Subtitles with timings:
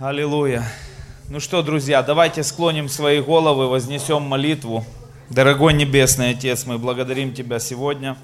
[0.00, 0.64] Аллилуйя.
[1.28, 4.86] Ну что, друзья, давайте склоним свои головы, вознесем молитву.
[5.28, 8.16] Дорогой Небесный Отец, мы благодарим Тебя сегодня.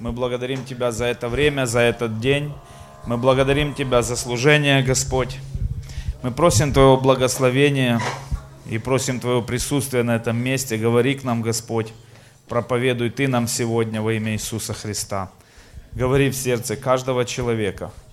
[0.00, 2.52] Мы благодарим Тебя за это время, за этот день.
[3.06, 5.38] Мы благодарим Тебя за служение, Господь.
[6.24, 8.00] Мы просим Твоего благословения
[8.68, 10.76] и просим Твоего присутствия на этом месте.
[10.76, 11.92] Говори к нам, Господь.
[12.48, 15.30] Проповедуй Ты нам сегодня во имя Иисуса Христа.
[15.92, 17.92] Говори в сердце каждого человека–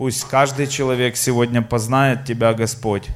[0.00, 3.06] Пусть каждый человек сегодня познает Тебя, Господь,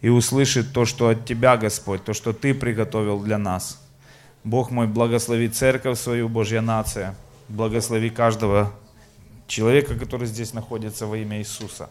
[0.00, 3.78] и услышит то, что от Тебя, Господь, то, что Ты приготовил для нас.
[4.42, 7.14] Бог мой, благослови церковь свою, Божья нация.
[7.50, 8.72] Благослови каждого
[9.48, 11.90] человека, который здесь находится во имя Иисуса.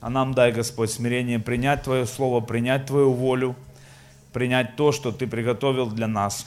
[0.00, 3.54] А нам дай, Господь, смирение принять Твое Слово, принять Твою волю,
[4.32, 6.44] принять то, что Ты приготовил для нас.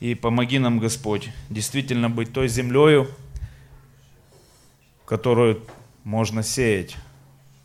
[0.00, 3.06] И помоги нам, Господь, действительно быть той землею,
[5.06, 5.62] которую
[6.04, 6.96] можно сеять.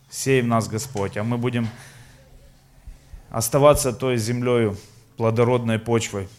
[0.09, 1.67] Сей в нас, Господь, а мы будем
[3.29, 4.73] оставаться той землей,
[5.17, 6.29] плодородной почвой,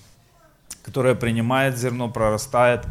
[0.83, 2.87] которая принимает зерно, прорастает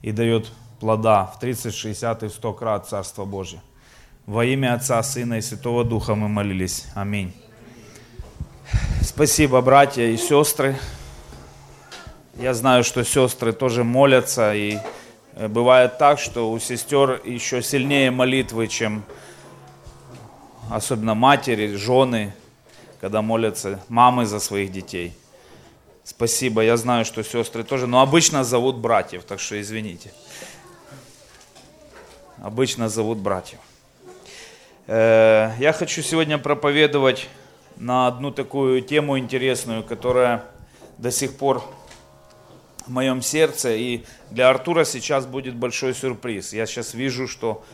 [0.00, 3.60] и дает плода в 30, 60 и 100 крат Царство Божье.
[4.26, 6.86] Во имя Отца, Сына и Святого Духа мы молились.
[6.94, 7.34] Аминь.
[9.02, 10.76] Спасибо, братья и сестры.
[12.36, 14.78] Я знаю, что сестры тоже молятся и
[15.36, 19.04] бывает так, что у сестер еще сильнее молитвы, чем
[20.70, 22.34] особенно матери, жены,
[23.00, 25.12] когда молятся мамы за своих детей.
[26.04, 30.12] Спасибо, я знаю, что сестры тоже, но обычно зовут братьев, так что извините.
[32.42, 33.60] Обычно зовут братьев.
[34.88, 37.28] Э, я хочу сегодня проповедовать
[37.76, 40.44] на одну такую тему интересную, которая
[40.98, 41.62] до сих пор
[42.92, 43.74] в моем сердце.
[43.74, 46.52] И для Артура сейчас будет большой сюрприз.
[46.52, 47.64] Я сейчас вижу, что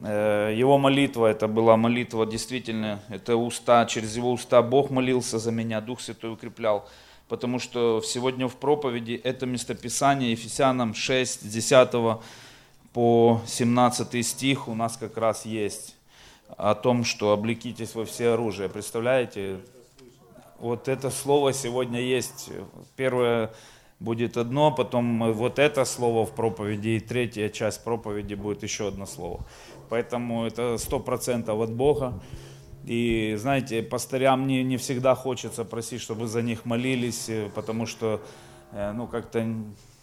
[0.00, 5.52] э, его молитва, это была молитва действительно, это уста, через его уста Бог молился за
[5.52, 6.88] меня, Дух Святой укреплял.
[7.28, 11.90] Потому что сегодня в проповеди это местописание Ефесянам 6, 10
[12.94, 15.94] по 17 стих у нас как раз есть
[16.56, 18.70] о том, что облекитесь во все оружие.
[18.70, 19.58] Представляете?
[20.58, 22.48] Вот это слово сегодня есть.
[22.96, 23.50] Первое
[24.00, 29.06] будет одно, потом вот это слово в проповеди, и третья часть проповеди будет еще одно
[29.06, 29.44] слово.
[29.88, 32.20] Поэтому это сто процентов от Бога.
[32.84, 38.22] И знаете, пастырям не, не всегда хочется просить, чтобы за них молились, э, потому что,
[38.72, 39.44] э, ну, как-то,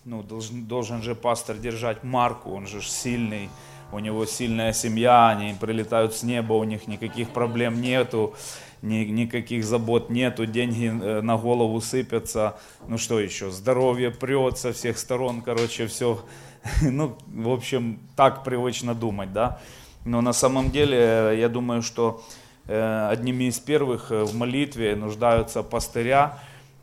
[0.03, 3.50] ну, должен, должен же пастор держать марку, он же сильный,
[3.91, 8.35] у него сильная семья, они прилетают с неба, у них никаких проблем нету
[8.81, 14.74] ни, никаких забот нету, деньги э, на голову сыпятся, ну что еще, здоровье прет со
[14.74, 16.24] всех сторон, короче, все,
[16.81, 19.59] ну, в общем, так привычно думать, да.
[20.06, 22.24] Но на самом деле, э, я думаю, что
[22.68, 26.40] э, одними из первых в молитве нуждаются пастыря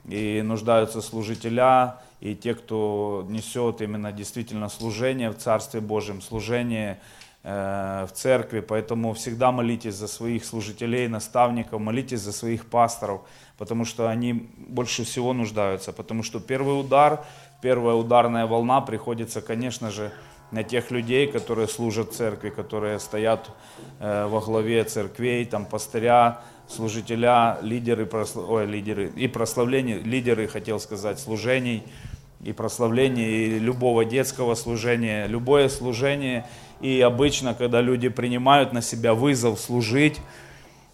[0.09, 7.01] и нуждаются служителя, и те, кто несет именно действительно служение в Царстве Божьем, служение
[7.43, 13.23] в церкви, поэтому всегда молитесь за своих служителей, наставников, молитесь за своих пасторов,
[13.59, 17.25] потому что они больше всего нуждаются, потому что первый удар,
[17.61, 20.13] первая ударная волна приходится, конечно же,
[20.53, 23.51] на тех людей, которые служат церкви, которые стоят
[23.99, 28.09] э, во главе церквей, там пастыря, служителя, лидеры.
[28.37, 31.83] Ой, лидеры и прославления, лидеры, хотел сказать, служений
[32.45, 36.47] и прославления, и любого детского служения, любое служение–
[36.83, 40.21] и обычно, когда люди принимают на себя вызов служить,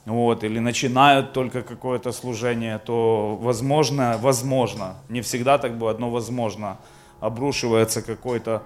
[0.05, 6.79] вот, или начинают только какое-то служение, то возможно, возможно, не всегда так бывает, но возможно,
[7.21, 8.63] обрушивается какой-то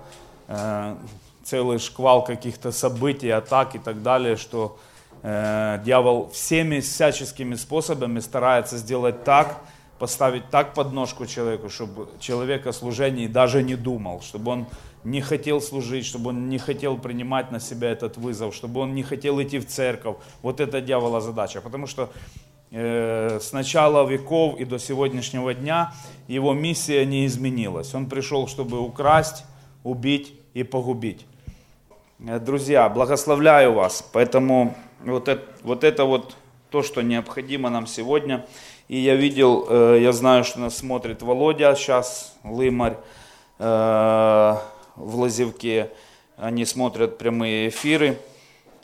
[0.49, 0.97] э,
[1.45, 4.79] целый шквал каких-то событий, атак и так далее, что
[5.23, 9.63] э, дьявол всеми всяческими способами старается сделать так,
[9.99, 14.67] поставить так подножку человеку, чтобы человек о служении даже не думал, чтобы он
[15.05, 19.03] не хотел служить, чтобы он не хотел принимать на себя этот вызов, чтобы он не
[19.03, 20.17] хотел идти в церковь.
[20.43, 21.61] Вот это дьявола задача.
[21.61, 22.11] Потому что
[22.71, 25.93] э, с начала веков и до сегодняшнего дня
[26.29, 27.95] его миссия не изменилась.
[27.95, 29.45] Он пришел, чтобы украсть,
[29.83, 31.27] убить и погубить.
[32.21, 34.09] Э, друзья, благословляю вас.
[34.13, 36.37] Поэтому вот это вот, это вот
[36.71, 38.47] то, что необходимо нам сегодня.
[38.87, 42.97] И я видел, э, я знаю, что нас смотрит Володя сейчас, Лымарь.
[44.97, 45.91] В Лазевке,
[46.37, 48.19] они смотрят прямые эфиры.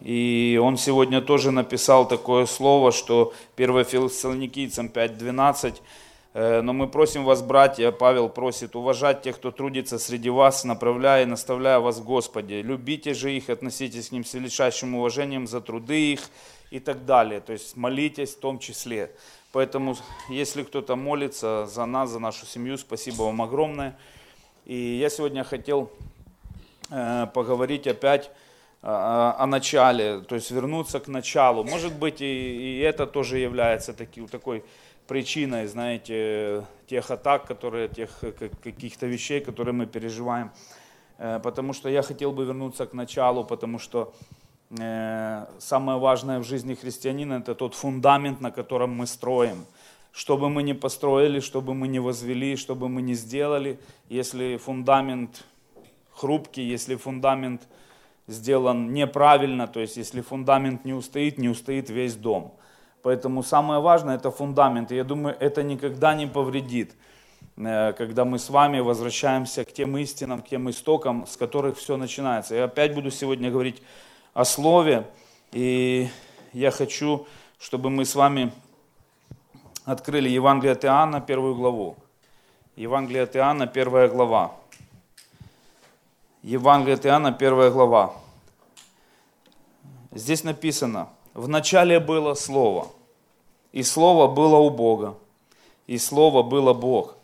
[0.00, 5.74] И он сегодня тоже написал такое слово, что 1 Фессалоникийцам 5.12
[6.34, 11.24] «Э, но мы просим вас, братья, Павел просит, уважать тех, кто трудится среди вас, направляя
[11.24, 12.62] и наставляя вас в Господе.
[12.62, 16.20] Любите же их, относитесь к ним с величайшим уважением за труды их
[16.70, 17.40] и так далее.
[17.40, 19.10] То есть молитесь в том числе.
[19.52, 19.96] Поэтому,
[20.28, 23.98] если кто-то молится за нас, за нашу семью, спасибо вам огромное.
[24.68, 25.90] И я сегодня хотел
[26.90, 28.30] э, поговорить опять э,
[28.82, 31.64] о начале, то есть вернуться к началу.
[31.64, 34.62] Может быть, и, и это тоже является таки, такой
[35.06, 38.10] причиной, знаете, тех атак, которые, тех
[38.62, 40.50] каких-то вещей, которые мы переживаем.
[41.16, 44.12] Э, потому что я хотел бы вернуться к началу, потому что
[44.78, 49.64] э, самое важное в жизни христианина это тот фундамент, на котором мы строим.
[50.12, 53.78] Что бы мы ни построили, что бы мы ни возвели, что бы мы ни сделали,
[54.08, 55.44] если фундамент
[56.12, 57.68] хрупкий, если фундамент
[58.26, 62.54] сделан неправильно, то есть если фундамент не устоит, не устоит весь дом.
[63.02, 64.92] Поэтому самое важное это фундамент.
[64.92, 66.94] И я думаю, это никогда не повредит,
[67.56, 71.96] э, когда мы с вами возвращаемся к тем истинам, к тем истокам, с которых все
[71.96, 72.54] начинается.
[72.54, 73.82] Я опять буду сегодня говорить
[74.34, 75.06] о Слове.
[75.52, 76.08] И
[76.52, 77.26] я хочу,
[77.58, 78.52] чтобы мы с вами
[79.92, 81.96] открыли Евангелие от Иоанна, первую главу.
[82.76, 84.52] Евангелие от Иоанна, первая глава.
[86.42, 88.12] Евангелие от Иоанна, первая глава.
[90.12, 92.88] Здесь написано, в начале было Слово,
[93.72, 95.14] и Слово было у Бога,
[95.86, 97.16] и Слово было Бог.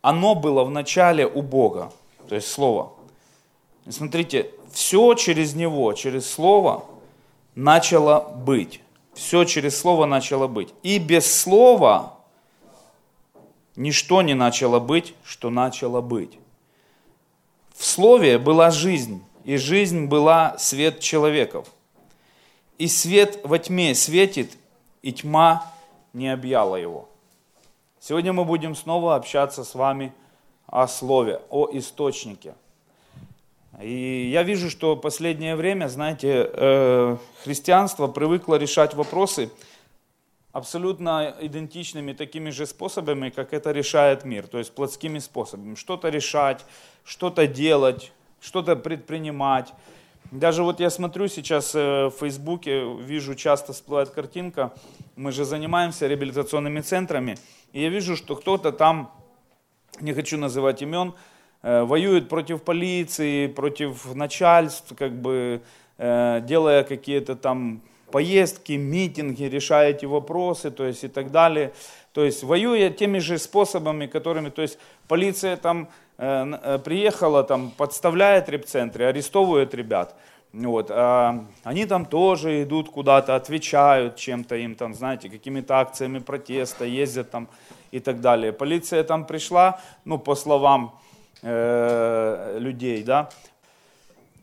[0.00, 1.92] Оно было в начале у Бога,
[2.28, 2.92] то есть Слово.
[3.84, 6.86] И смотрите, все через Него, через Слово
[7.54, 8.80] начало быть.
[9.14, 10.72] Все через Слово начало быть.
[10.82, 12.18] И без Слова
[13.76, 16.38] ничто не начало быть, что начало быть.
[17.74, 21.68] В Слове была жизнь, и жизнь была свет человеков.
[22.78, 24.56] И свет во тьме светит,
[25.02, 25.66] и тьма
[26.12, 27.08] не объяла его.
[27.98, 30.12] Сегодня мы будем снова общаться с вами
[30.66, 32.54] о Слове, о источнике.
[33.78, 39.50] И я вижу, что последнее время, знаете, э, христианство привыкло решать вопросы
[40.52, 45.76] абсолютно идентичными такими же способами, как это решает мир, то есть плотскими способами.
[45.76, 46.64] Что-то решать,
[47.04, 49.72] что-то делать, что-то предпринимать.
[50.32, 54.72] Даже вот я смотрю сейчас э, в Фейсбуке, вижу, часто всплывает картинка,
[55.16, 57.36] мы же занимаемся реабилитационными центрами,
[57.72, 59.12] и я вижу, что кто-то там,
[60.00, 61.14] не хочу называть имен,
[61.62, 65.60] э, воюет против полиции, против начальств, как бы
[65.98, 71.72] э, делая какие-то там поездки, митинги, решая эти вопросы, то есть и так далее.
[72.12, 78.48] То есть воюя теми же способами, которыми, то есть полиция там э, приехала, там, подставляет
[78.48, 80.16] репцентры, арестовывает ребят.
[80.52, 86.84] Вот, а они там тоже идут куда-то, отвечают чем-то им, там, знаете, какими-то акциями протеста,
[86.84, 87.46] ездят там
[87.92, 88.52] и так далее.
[88.52, 90.98] Полиция там пришла, ну, по словам
[91.42, 93.30] э, людей, да,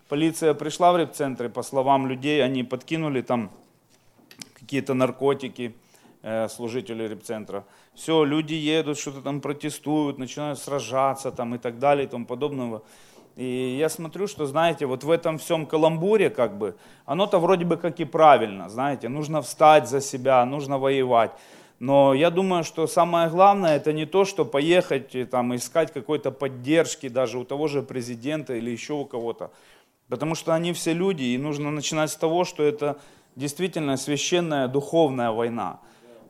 [0.10, 3.52] полиция пришла в репцентры, по словам людей, они подкинули там
[4.54, 5.76] какие-то наркотики,
[6.24, 7.66] э, служители репцентра
[7.98, 12.84] все, люди едут, что-то там протестуют, начинают сражаться там и так далее и тому подобного.
[13.36, 17.76] И я смотрю, что, знаете, вот в этом всем каламбуре, как бы, оно-то вроде бы
[17.76, 21.32] как и правильно, знаете, нужно встать за себя, нужно воевать.
[21.80, 26.32] Но я думаю, что самое главное, это не то, что поехать и там искать какой-то
[26.32, 29.52] поддержки даже у того же президента или еще у кого-то.
[30.10, 32.98] Потому что они все люди, и нужно начинать с того, что это
[33.36, 35.80] действительно священная духовная война.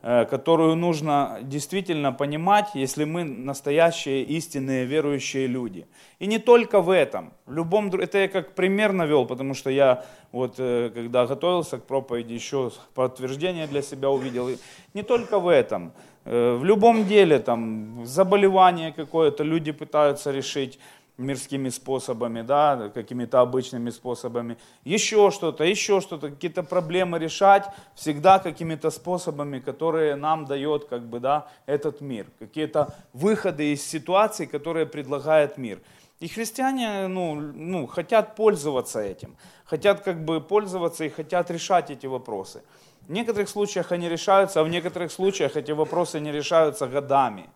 [0.04, 5.88] Э, которую нужно действительно понимать, если мы настоящие истинные верующие люди.
[6.20, 7.34] И не только в этом.
[7.48, 11.84] В любом, это я как пример навел, потому что я вот э, когда готовился к
[11.84, 14.50] проповеди, еще подтверждение для себя увидел.
[14.50, 14.58] И
[14.94, 15.92] не только в этом.
[16.26, 20.80] Э, в любом деле, там, заболевание какое-то люди пытаются решить,
[21.18, 28.92] мирскими способами, да, какими-то обычными способами, еще что-то, еще что-то, какие-то проблемы решать всегда какими-то
[28.92, 35.58] способами, которые нам дает как бы, да, этот мир, какие-то выходы из ситуаций, которые предлагает
[35.58, 35.80] мир.
[36.20, 42.08] И христиане ну, ну, хотят пользоваться этим, хотят как бы пользоваться и хотят решать эти
[42.08, 42.64] вопросы.
[43.08, 47.50] В некоторых случаях они решаются, а в некоторых случаях эти вопросы не решаются годами.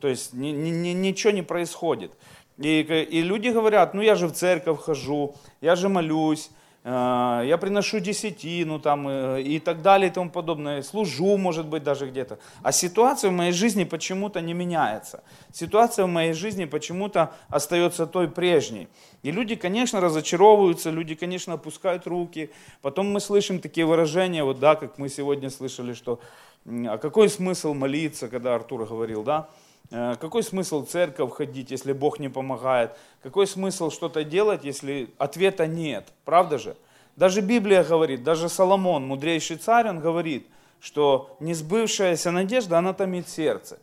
[0.00, 2.12] То есть ни, ни, ничего не происходит.
[2.62, 6.50] И, и люди говорят, ну я же в церковь хожу, я же молюсь,
[6.84, 11.82] э, я приношу десятину там, э, и так далее и тому подобное, служу, может быть,
[11.82, 12.38] даже где-то.
[12.62, 15.24] А ситуация в моей жизни почему-то не меняется.
[15.52, 18.86] Ситуация в моей жизни почему-то остается той прежней.
[19.24, 22.50] И люди, конечно, разочаровываются, люди, конечно, опускают руки.
[22.80, 26.20] Потом мы слышим такие выражения, вот да, как мы сегодня слышали, что
[26.64, 29.48] а какой смысл молиться, когда Артур говорил, да,
[29.92, 32.96] какой смысл в церковь ходить, если Бог не помогает?
[33.22, 36.08] Какой смысл что-то делать, если ответа нет?
[36.24, 36.76] Правда же?
[37.16, 40.46] Даже Библия говорит, даже Соломон, мудрейший царь, он говорит,
[40.80, 43.78] что несбывшаяся надежда, она томит сердце.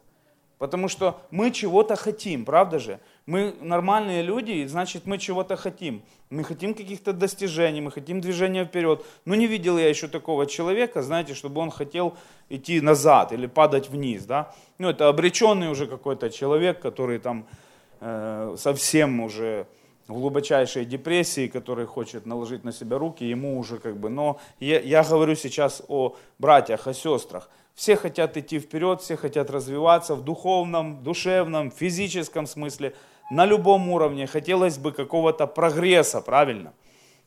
[0.58, 3.00] Потому что мы чего-то хотим, правда же?
[3.30, 6.02] Мы нормальные люди, значит мы чего-то хотим.
[6.32, 9.06] Мы хотим каких-то достижений, мы хотим движения вперед.
[9.26, 12.16] Но не видел я еще такого человека, знаете, чтобы он хотел
[12.50, 14.26] идти назад или падать вниз.
[14.26, 14.52] Да?
[14.80, 17.46] Ну, это обреченный уже какой-то человек, который там
[18.02, 19.68] э, совсем уже
[20.08, 24.10] в глубочайшей депрессии, который хочет наложить на себя руки, ему уже как бы...
[24.10, 27.48] Но я, я говорю сейчас о братьях, о сестрах.
[27.76, 32.96] Все хотят идти вперед, все хотят развиваться в духовном, душевном, физическом смысле,
[33.30, 34.28] на любом уровне.
[34.28, 36.74] Хотелось бы какого-то прогресса, правильно?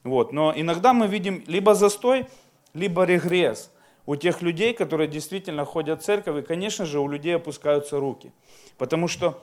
[0.04, 0.32] Вот.
[0.32, 2.26] Но иногда мы видим либо застой,
[2.74, 3.70] либо регресс
[4.06, 8.32] у тех людей, которые действительно ходят в церковь, и, конечно же, у людей опускаются руки.
[8.76, 9.40] Потому что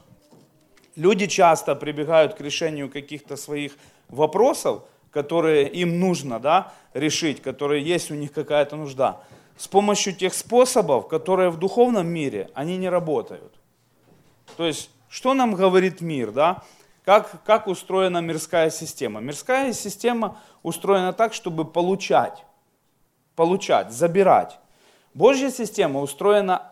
[0.99, 3.77] Люди часто прибегают к решению каких-то своих
[4.09, 9.21] вопросов, которые им нужно да, решить, которые есть у них какая-то нужда,
[9.57, 13.53] с помощью тех способов, которые в духовном мире, они не работают.
[14.57, 16.63] То есть, что нам говорит мир, да?
[17.03, 19.19] Как, как устроена мирская система?
[19.19, 22.45] Мирская система устроена так, чтобы получать,
[23.35, 24.59] получать, забирать.
[25.15, 26.71] Божья система устроена,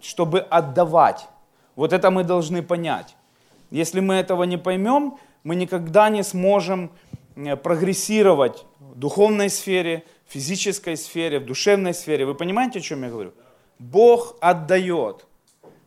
[0.00, 1.26] чтобы отдавать.
[1.74, 3.16] Вот это мы должны понять.
[3.70, 6.90] Если мы этого не поймем, мы никогда не сможем
[7.36, 12.26] э, прогрессировать в духовной сфере, в физической сфере, в душевной сфере.
[12.26, 13.32] Вы понимаете, о чем я говорю?
[13.78, 15.26] Бог отдает.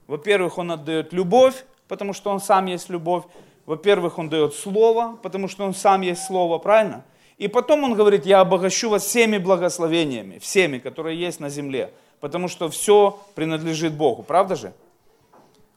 [0.08, 3.26] Во-первых, Он отдает любовь, потому что Он сам есть любовь.
[3.66, 7.04] Во-первых, Он дает Слово, потому что Он сам есть Слово, правильно?
[7.38, 12.48] И потом Он говорит, я обогащу вас всеми благословениями, всеми, которые есть на земле, потому
[12.48, 14.72] что все принадлежит Богу, правда же?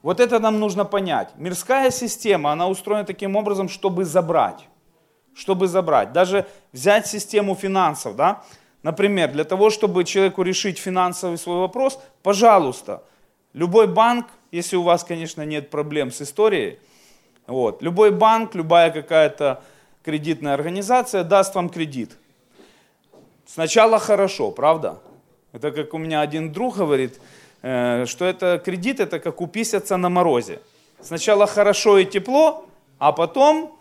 [0.03, 1.31] Вот это нам нужно понять.
[1.35, 4.69] Мирская система, она устроена таким образом, чтобы забрать.
[5.35, 6.13] Чтобы забрать.
[6.13, 8.45] Даже взять систему финансов, да?
[8.85, 13.03] Например, для того, чтобы человеку решить финансовый свой вопрос, пожалуйста,
[13.53, 16.79] любой банк, если у вас, конечно, нет проблем с историей,
[17.47, 19.63] вот, любой банк, любая какая-то
[20.03, 22.17] кредитная организация даст вам кредит.
[23.47, 25.01] Сначала хорошо, правда?
[25.53, 27.21] Это как у меня один друг говорит,
[27.67, 30.61] Э, что это кредит, это как уписаться на морозе.
[31.01, 32.67] Сначала хорошо и тепло,
[32.99, 33.75] а потом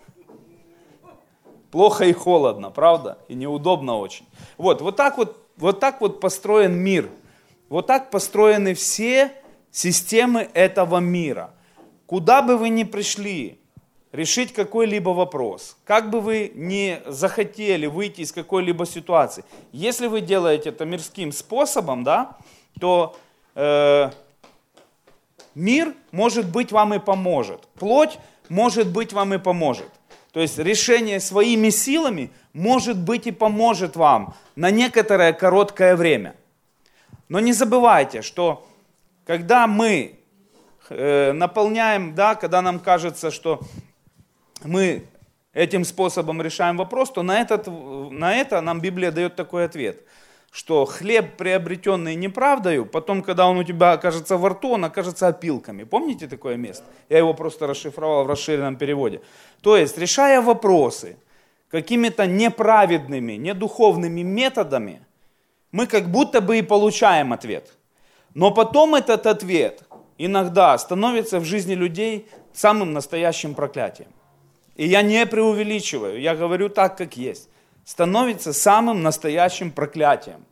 [1.69, 3.17] плохо и холодно, правда?
[3.27, 4.25] И неудобно очень.
[4.57, 7.09] Вот, вот так вот, вот так вот построен мир.
[7.67, 9.33] Вот так построены все
[9.73, 11.51] системы этого мира.
[12.05, 13.59] Куда бы вы ни пришли,
[14.13, 20.69] решить какой-либо вопрос, как бы вы ни захотели выйти из какой-либо ситуации, если вы делаете
[20.69, 22.37] это мирским способом, да,
[22.79, 23.17] то
[23.55, 24.11] э,
[25.55, 27.67] мир, может быть, вам и поможет.
[27.79, 29.89] Плоть, может быть, вам и поможет.
[30.31, 36.35] То есть решение своими силами, может быть, и поможет вам на некоторое короткое время.
[37.29, 38.67] Но не забывайте, что
[39.25, 40.19] когда мы
[40.89, 43.61] э, наполняем, да, когда нам кажется, что
[44.63, 45.05] мы
[45.53, 50.01] этим способом решаем вопрос, то на, этот, на это нам Библия дает такой ответ–
[50.53, 55.83] что хлеб, приобретенный неправдою, потом, когда он у тебя окажется во рту, он окажется опилками.
[55.83, 56.85] Помните такое место?
[57.09, 59.21] Я его просто расшифровал в расширенном переводе.
[59.61, 61.17] То есть, решая вопросы
[61.71, 65.01] какими-то неправедными, недуховными методами,
[65.71, 67.73] мы как будто бы и получаем ответ.
[68.33, 69.83] Но потом этот ответ
[70.17, 74.09] иногда становится в жизни людей самым настоящим проклятием.
[74.75, 77.49] И я не преувеличиваю, я говорю так, как есть
[77.85, 80.45] становится самым настоящим проклятием.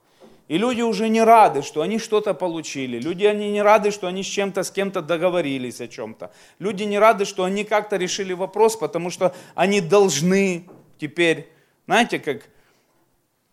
[0.47, 2.99] И люди уже не рады, что они что-то получили.
[2.99, 6.31] Люди они не рады, что они с чем-то, с кем-то договорились о чем-то.
[6.59, 10.67] Люди не рады, что они как-то решили вопрос, потому что они должны
[10.99, 11.47] теперь,
[11.87, 12.49] знаете, как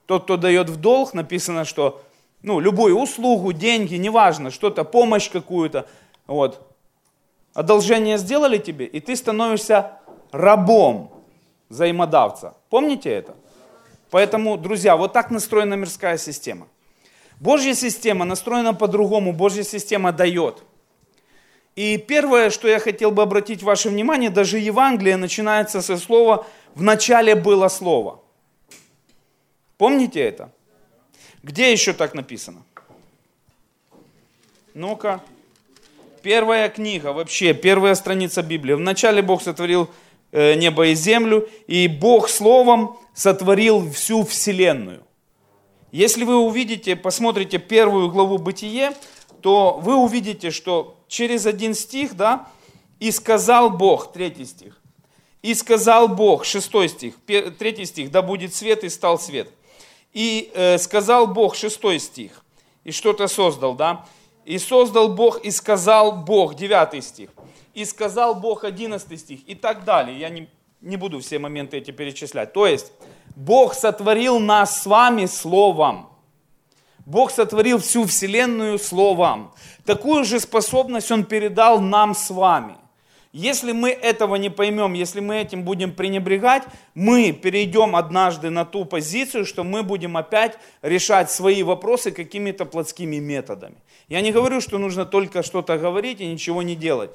[0.06, 2.02] тот, кто дает в долг, написано, что
[2.42, 5.88] ну, любую услугу, деньги, неважно, что-то, помощь какую-то,
[6.26, 6.68] вот,
[7.54, 9.98] одолжение сделали тебе, и ты становишься
[10.30, 11.10] рабом
[11.68, 12.54] взаимодавца.
[12.70, 13.34] Помните это?
[14.10, 16.68] Поэтому, друзья, вот так настроена мирская система.
[17.40, 19.32] Божья система настроена по-другому.
[19.32, 20.64] Божья система дает.
[21.76, 26.82] И первое, что я хотел бы обратить ваше внимание, даже Евангелие начинается со слова «в
[26.82, 28.20] начале было слово».
[29.76, 30.50] Помните это?
[31.42, 32.62] Где еще так написано?
[34.74, 35.22] Ну-ка.
[36.22, 38.74] Первая книга, вообще, первая страница Библии.
[38.74, 39.88] Вначале Бог сотворил
[40.32, 45.02] э, небо и землю, и Бог Словом сотворил всю вселенную.
[45.92, 48.92] Если вы увидите, посмотрите первую главу Бытие,
[49.40, 52.48] то вы увидите, что через один стих, да,
[53.00, 54.78] и сказал Бог, третий стих,
[55.40, 57.14] и сказал Бог, шестой стих,
[57.58, 59.48] третий стих, да будет свет, и стал свет.
[60.12, 62.44] И э, сказал Бог, шестой стих,
[62.84, 64.06] и что-то создал, да?
[64.44, 67.30] И создал Бог, и сказал Бог, девятый стих.
[67.74, 70.18] И сказал Бог, одиннадцатый стих, и так далее.
[70.18, 70.48] Я не,
[70.80, 72.52] не буду все моменты эти перечислять.
[72.52, 72.92] То есть,
[73.36, 76.08] Бог сотворил нас с вами Словом.
[77.04, 79.52] Бог сотворил всю Вселенную Словом.
[79.84, 82.76] Такую же способность Он передал нам с вами–
[83.32, 86.62] если мы этого не поймем, если мы этим будем пренебрегать,
[86.94, 93.16] мы перейдем однажды на ту позицию, что мы будем опять решать свои вопросы какими-то плотскими
[93.16, 93.76] методами.
[94.08, 97.10] Я не говорю, что нужно только что-то говорить и ничего не делать.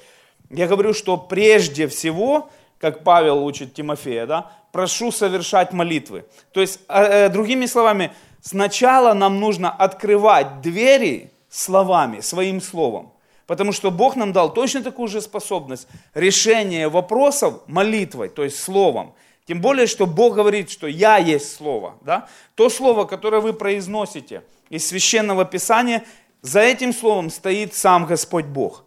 [0.52, 6.26] Я говорю, что прежде всего, как Павел учит Тимофея, да, прошу совершать молитвы.
[6.52, 13.13] То есть, э, другими словами, сначала нам нужно открывать двери словами, своим словом.
[13.48, 19.14] Потому что Бог нам дал точно такую же способность решения вопросов молитвой, то есть словом.
[19.46, 21.98] Тем более, что Бог говорит, что «Я есть Слово».
[22.02, 22.30] Да?
[22.56, 26.04] То Слово, которое вы произносите из Священного Писания,
[26.42, 28.86] за этим Словом стоит сам Господь Бог.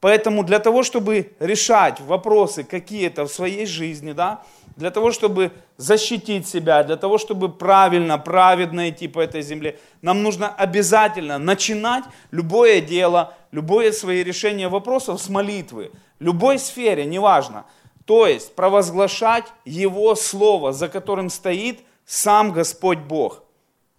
[0.00, 4.42] Поэтому для того, чтобы решать вопросы какие-то в своей жизни, да,
[4.76, 10.22] для того, чтобы защитить себя, для того, чтобы правильно, праведно идти по этой земле, нам
[10.22, 17.66] нужно обязательно начинать любое дело, любое свои решения вопросов с молитвы, любой сфере, неважно.
[18.04, 23.42] То есть провозглашать Его Слово, за которым стоит сам Господь Бог.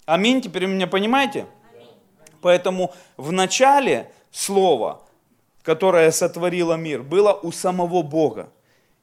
[0.05, 1.47] Аминь, теперь вы меня понимаете?
[2.41, 5.01] Поэтому в начале Слово,
[5.63, 8.49] которое сотворило мир, было у самого Бога.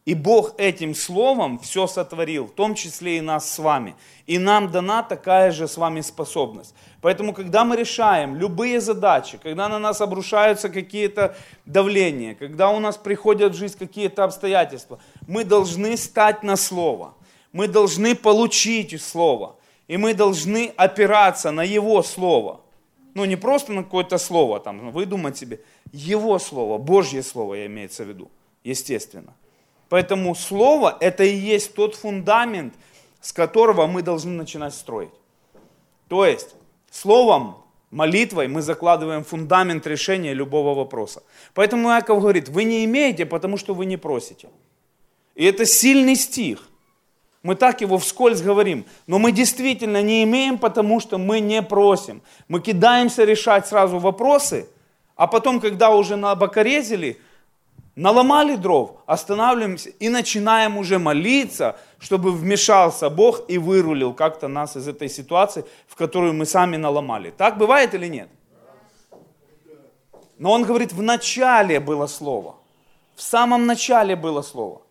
[0.04, 3.94] И Бог этим словом все сотворил, в том числе и нас с вами.
[4.26, 6.74] И нам дана такая же с вами способность.
[7.00, 12.96] Поэтому, когда мы решаем любые задачи, когда на нас обрушаются какие-то давления, когда у нас
[12.96, 17.14] приходят в жизнь какие-то обстоятельства, мы должны стать на Слово.
[17.52, 19.54] Мы должны получить Слово.
[19.86, 22.60] И мы должны опираться на Его Слово.
[23.14, 25.60] Ну, не просто на какое-то слово, там, выдумать себе.
[25.92, 28.30] Его Слово, Божье Слово, я имеется в виду,
[28.64, 29.34] естественно.
[29.92, 32.72] Поэтому Слово– это и есть тот фундамент,
[33.20, 35.10] с которого мы должны начинать строить.
[36.08, 36.54] То есть,
[36.90, 37.56] Словом,
[37.90, 41.22] молитвой мы закладываем фундамент решения любого вопроса.
[41.52, 44.48] Поэтому Иаков говорит, вы не имеете, потому что вы не просите.
[45.34, 46.70] И это сильный стих.
[47.42, 48.86] Мы так его вскользь говорим.
[49.06, 52.22] Но мы действительно не имеем, потому что мы не просим.
[52.48, 54.70] Мы кидаемся решать сразу вопросы,
[55.16, 57.20] а потом, когда уже набокорезили,
[57.94, 64.88] наломали дров, останавливаемся и начинаем уже молиться, чтобы вмешался Бог и вырулил как-то нас из
[64.88, 67.30] этой ситуации, в которую мы сами наломали.
[67.30, 68.28] Так бывает или нет?
[70.38, 72.56] Но он говорит, в начале было слово.
[73.14, 74.82] В самом начале было слово.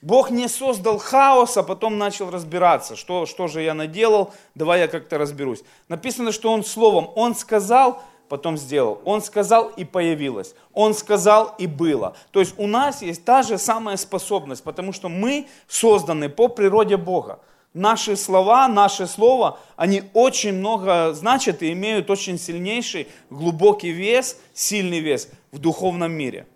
[0.00, 4.88] Бог не создал хаос, а потом начал разбираться, что, что же я наделал, давай я
[4.88, 5.62] как-то разберусь.
[5.88, 9.00] Написано, что Он словом, Он сказал, потом сделал.
[9.04, 10.54] Он сказал и появилось.
[10.72, 12.16] Он сказал и было.
[12.30, 16.96] То есть у нас есть та же самая способность, потому что мы созданы по природе
[16.96, 17.40] Бога.
[17.74, 25.00] Наши слова, наше слово, они очень много значат и имеют очень сильнейший, глубокий вес, сильный
[25.00, 26.46] вес в духовном мире.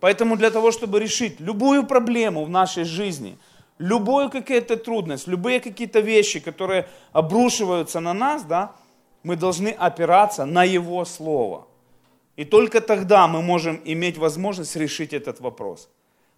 [0.00, 3.38] Поэтому для того, чтобы решить любую проблему в нашей жизни,
[3.78, 8.72] любую какую-то трудность, любые какие-то вещи, которые обрушиваются на нас, да,
[9.26, 11.66] мы должны опираться на Его Слово.
[12.36, 15.88] И только тогда мы можем иметь возможность решить этот вопрос.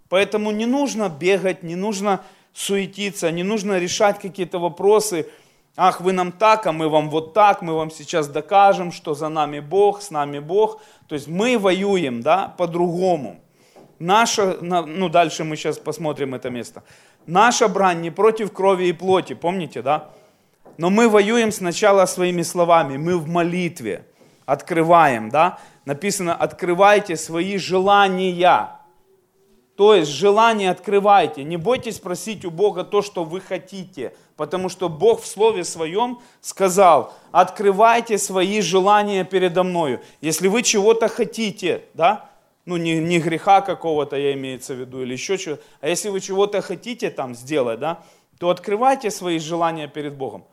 [0.09, 2.25] Поэтому не нужно бегать, не нужно
[2.55, 5.27] суетиться, не нужно решать какие-то вопросы.
[5.77, 9.29] Ах, вы нам так, а мы вам вот так, мы вам сейчас докажем, что за
[9.29, 10.81] нами Бог, с нами Бог.
[11.09, 13.39] То есть мы воюем, да, по-другому.
[13.99, 16.83] Наша, ну дальше мы сейчас посмотрим это место.
[17.27, 20.09] Наша брань не против крови и плоти, помните, да?
[20.79, 24.07] Но мы воюем сначала своими словами, мы в молитве
[24.47, 25.59] открываем, да?
[25.85, 28.71] Написано, открывайте свои желания.
[29.77, 31.43] То есть желание открывайте.
[31.43, 34.15] Не бойтесь просить у Бога то, что вы хотите.
[34.37, 40.01] Потому что Бог в Слове Своем сказал, открывайте свои желания передо мною.
[40.21, 42.31] Если вы чего-то хотите, да,
[42.67, 46.21] ну не, не греха какого-то я имеется в виду или еще чего, а если вы
[46.21, 48.05] чего-то хотите там сделать, да,
[48.39, 50.45] то открывайте свои желания перед Богом.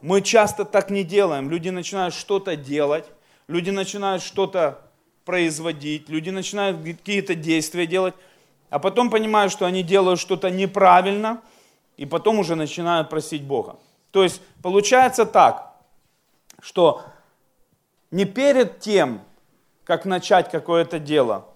[0.00, 1.50] Мы часто так не делаем.
[1.50, 3.04] Люди начинают что-то делать,
[3.48, 4.80] люди начинают что-то
[5.24, 8.14] производить, люди начинают какие-то действия делать,
[8.70, 11.42] а потом понимают, что они делают что-то неправильно,
[11.96, 13.76] и потом уже начинают просить Бога.
[14.10, 15.74] То есть получается так,
[16.60, 17.02] что
[18.10, 19.20] не перед тем,
[19.84, 21.46] как начать какое-то дело,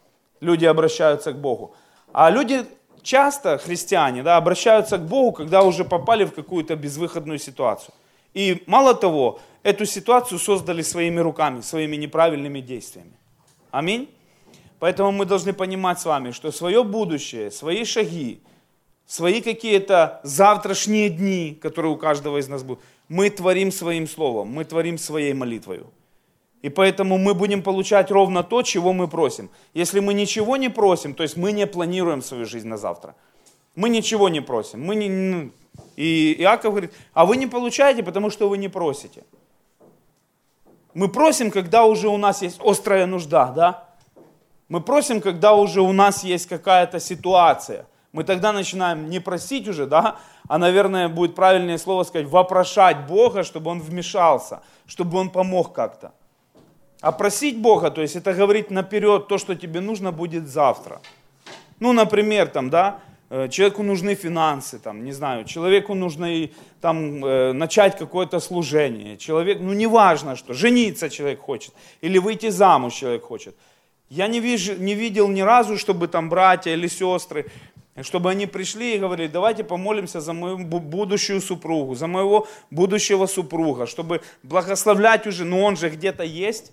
[0.41, 1.75] люди обращаются к Богу,
[2.13, 2.67] а люди
[3.03, 7.95] часто, христиане, да, обращаются к Богу, когда уже попали в какую-то безвыходную ситуацию.
[8.35, 13.12] И мало того, эту ситуацию создали своими руками, своими неправильными действиями.
[13.71, 14.09] Аминь.
[14.79, 18.40] Поэтому мы должны понимать с вами, что свое будущее, свои шаги,
[19.07, 24.64] свои какие-то завтрашние дни, которые у каждого из нас будут, мы творим своим словом, мы
[24.64, 25.83] творим своей молитвой.
[26.62, 29.51] И поэтому мы будем получать ровно то, чего мы просим.
[29.75, 33.14] Если мы ничего не просим, то есть мы не планируем свою жизнь на завтра.
[33.75, 34.81] Мы ничего не просим.
[34.85, 35.51] Мы не, ну,
[36.03, 39.23] и Иаков говорит, а вы не получаете, потому что вы не просите.
[40.95, 43.85] Мы просим, когда уже у нас есть острая нужда, да?
[44.69, 47.87] Мы просим, когда уже у нас есть какая-то ситуация.
[48.11, 50.17] Мы тогда начинаем не просить уже, да,
[50.49, 56.12] а, наверное, будет правильнее слово сказать, вопрошать Бога, чтобы Он вмешался, чтобы Он помог как-то.
[57.01, 61.01] А просить Бога, то есть это говорить наперед то, что тебе нужно будет завтра.
[61.79, 62.99] Ну, например, там, да,
[63.49, 66.29] человеку нужны финансы, там, не знаю, человеку нужно
[66.83, 72.92] там, э, начать какое-то служение, человек, ну, неважно что, жениться человек хочет, или выйти замуж
[72.92, 73.55] человек хочет.
[74.11, 77.47] Я не, вижу, не видел ни разу, чтобы там братья или сестры,
[78.03, 83.87] чтобы они пришли и говорили, давайте помолимся за мою будущую супругу, за моего будущего супруга,
[83.87, 86.73] чтобы благословлять уже, но он же где-то есть.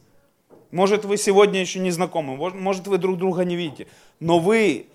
[0.71, 3.87] Может, вы сегодня еще не знакомы, может, вы друг друга не видите,
[4.19, 4.87] но вы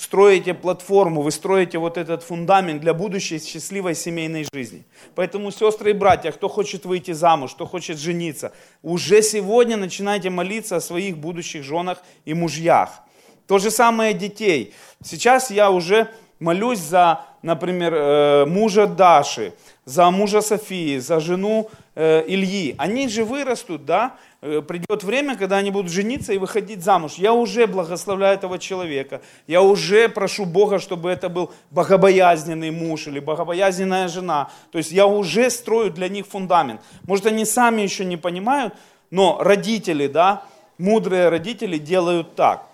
[0.00, 4.84] строите платформу, вы строите вот этот фундамент для будущей счастливой семейной жизни.
[5.14, 10.76] Поэтому, сестры и братья, кто хочет выйти замуж, кто хочет жениться, уже сегодня начинайте молиться
[10.76, 13.00] о своих будущих женах и мужьях.
[13.46, 14.72] То же самое детей.
[15.04, 16.08] Сейчас я уже
[16.38, 19.52] молюсь за, например, э, мужа Даши,
[19.90, 22.74] за мужа Софии, за жену э, Ильи.
[22.78, 27.14] Они же вырастут, да, Э, придет время, когда они будут жениться и выходить замуж.
[27.16, 29.20] Я уже благословляю этого человека.
[29.46, 34.50] Я уже прошу Бога, чтобы это был богобоязненный муж или богобоязненная жена.
[34.72, 36.80] То есть я уже строю для них фундамент.
[37.02, 38.74] Может, они сами еще не понимают,
[39.10, 40.44] но родители, да,
[40.78, 42.66] мудрые родители делают так.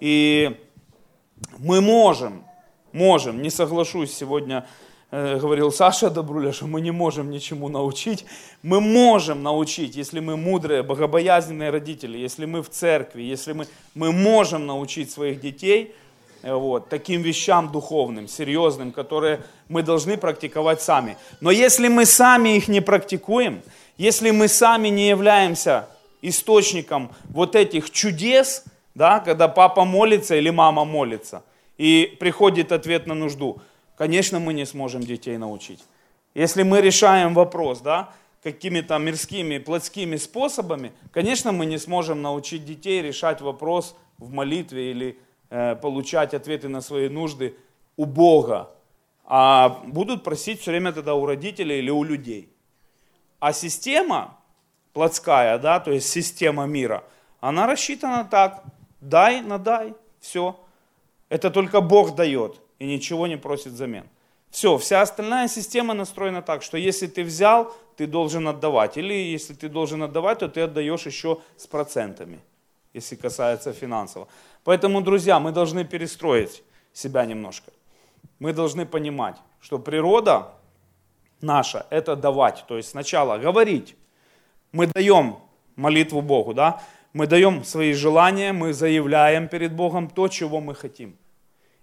[0.00, 0.56] И
[1.58, 2.44] мы можем,
[2.92, 4.66] можем, не соглашусь сегодня
[5.10, 8.24] говорил Саша Добруля, что мы не можем ничему научить.
[8.62, 14.12] Мы можем научить, если мы мудрые, богобоязненные родители, если мы в церкви, если мы, мы
[14.12, 15.94] можем научить своих детей
[16.42, 21.16] э, вот, таким вещам духовным, серьезным, которые мы должны практиковать сами.
[21.40, 23.62] Но если мы сами их не практикуем,
[23.98, 25.88] если мы сами не являемся
[26.22, 31.42] источником вот этих чудес, да, когда папа молится или мама молится,
[31.78, 33.60] и приходит ответ на нужду,
[34.00, 35.84] конечно, мы не сможем детей научить.
[36.34, 38.08] Если мы решаем вопрос, да,
[38.42, 45.18] какими-то мирскими, плотскими способами, конечно, мы не сможем научить детей решать вопрос в молитве или
[45.50, 47.54] э, получать ответы на свои нужды
[47.98, 48.70] у Бога,
[49.24, 52.48] а будут просить все время тогда у родителей или у людей.
[53.38, 54.38] А система
[54.94, 57.04] плотская, да, то есть система мира,
[57.40, 58.64] она рассчитана так,
[59.02, 60.58] дай, надай, все.
[61.28, 64.04] Это только Бог дает и ничего не просит взамен.
[64.50, 68.96] Все, вся остальная система настроена так, что если ты взял, ты должен отдавать.
[68.96, 72.40] Или если ты должен отдавать, то ты отдаешь еще с процентами,
[72.92, 74.26] если касается финансово.
[74.64, 77.70] Поэтому, друзья, мы должны перестроить себя немножко.
[78.40, 80.48] Мы должны понимать, что природа
[81.40, 82.64] наша– это давать.
[82.66, 83.94] То есть сначала говорить.
[84.72, 85.36] Мы даем
[85.76, 86.82] молитву Богу, да?
[87.12, 91.16] Мы даем свои желания, мы заявляем перед Богом то, чего мы хотим.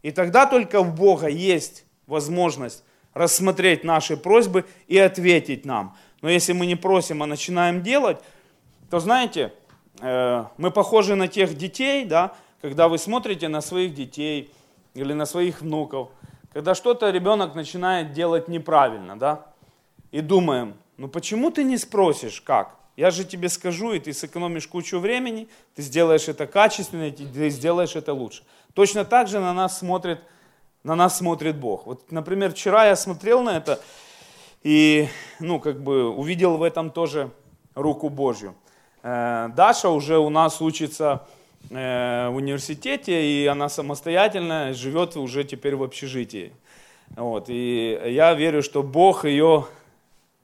[0.08, 5.98] И тогда только у Бога есть возможность рассмотреть наши просьбы и ответить нам.
[6.22, 8.17] Но если мы не просим, а начинаем делать,
[8.89, 9.52] то знаете,
[10.00, 14.50] э, мы похожи на тех детей, да, когда вы смотрите на своих детей
[14.93, 16.08] или на своих внуков,
[16.54, 19.48] когда что-то ребенок начинает делать неправильно, да,
[20.13, 22.78] и думаем, ну почему ты не спросишь, как?
[22.96, 27.98] Я же тебе скажу, и ты сэкономишь кучу времени, ты сделаешь это качественно, ты сделаешь
[27.98, 28.43] это лучше.
[28.77, 30.19] Точно так же на нас смотрит,
[30.83, 31.87] на нас смотрит Бог.
[31.87, 33.79] Вот, например, вчера я смотрел на это
[34.61, 35.07] и,
[35.39, 37.31] ну, как бы увидел в этом тоже
[37.73, 38.53] руку Божью.
[39.01, 41.25] Э, Даша уже у нас учится
[41.71, 46.53] э, в университете, и она самостоятельно живет уже теперь в общежитии.
[47.15, 49.65] Вот, и я верю, что Бог ее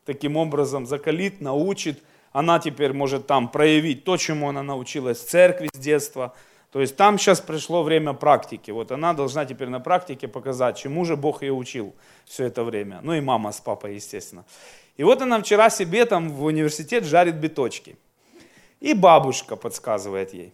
[0.05, 2.01] таким образом закалит, научит.
[2.31, 6.33] Она теперь может там проявить то, чему она научилась в церкви с детства–
[6.73, 8.71] то есть там сейчас пришло время практики.
[8.71, 11.93] Вот она должна теперь на практике показать, чему же Бог ее учил
[12.25, 12.99] все это время.
[13.03, 14.43] Ну и мама с папой, естественно.
[14.97, 17.95] И вот она вчера себе там в университет жарит биточки.
[18.79, 20.51] И бабушка подсказывает ей.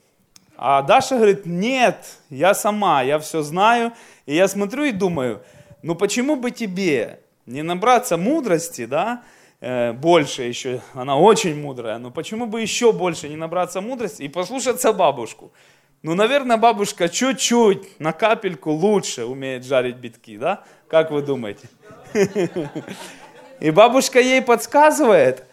[0.58, 3.94] А Даша говорит, нет, я сама, я все знаю.
[4.26, 5.42] И я смотрю и думаю,
[5.84, 9.24] ну почему бы тебе не набраться мудрости, да,
[9.62, 14.28] э, больше еще, она очень мудрая, но почему бы еще больше не набраться мудрости и
[14.28, 15.54] послушаться бабушку?
[16.02, 20.64] Ну, наверное, бабушка чуть-чуть, на капельку лучше умеет жарить битки, да?
[20.88, 21.68] Как вы думаете?
[23.60, 25.44] И бабушка ей подсказывает,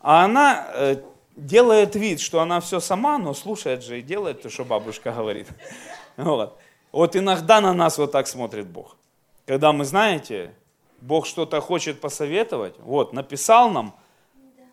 [0.00, 0.96] а она э,
[1.34, 5.48] делает вид, что она все сама, но слушает же и делает то, что бабушка говорит.
[6.16, 6.58] Вот.
[6.92, 8.96] вот иногда на нас вот так смотрит Бог.
[9.46, 10.52] Когда мы, знаете,
[11.00, 13.94] Бог что-то хочет посоветовать, вот, написал нам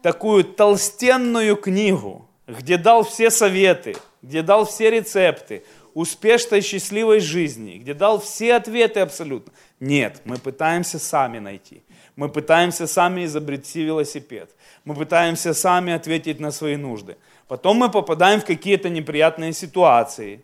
[0.01, 3.95] такую толстенную книгу, где дал все советы,
[4.27, 5.63] где дал все рецепты
[5.93, 9.53] успешной, счастливой жизни, где дал все ответы абсолютно.
[9.79, 11.81] Нет, мы пытаемся сами найти.
[12.15, 14.49] Мы пытаемся сами изобрести велосипед.
[14.85, 17.15] Мы пытаемся сами ответить на свои нужды.
[17.47, 20.43] Потом мы попадаем в какие-то неприятные ситуации.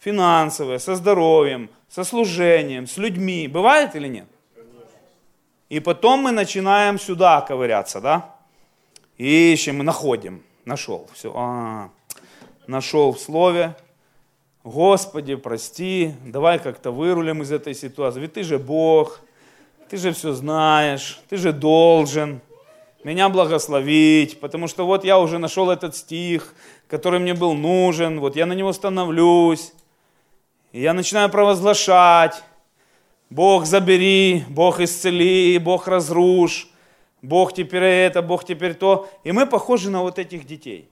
[0.00, 3.48] Финансовые, со здоровьем, со служением, с людьми.
[3.48, 4.26] Бывает или нет?
[5.68, 8.34] И потом мы начинаем сюда ковыряться, да?
[9.18, 10.42] Ищем, находим.
[10.64, 11.08] Нашел.
[11.14, 11.32] Все.
[11.34, 11.90] А,
[12.66, 13.76] нашел в слове.
[14.62, 18.20] Господи, прости, давай как-то вырулим из этой ситуации.
[18.20, 19.20] Ведь ты же Бог,
[19.88, 22.40] ты же все знаешь, ты же должен
[23.04, 26.54] меня благословить, потому что вот я уже нашел этот стих,
[26.88, 29.72] который мне был нужен, вот я на него становлюсь,
[30.72, 32.42] и я начинаю провозглашать,
[33.30, 36.68] Бог забери, Бог исцели, Бог разрушь,
[37.20, 39.08] Бог теперь это, Бог теперь то.
[39.24, 40.88] И мы похожи на вот этих детей.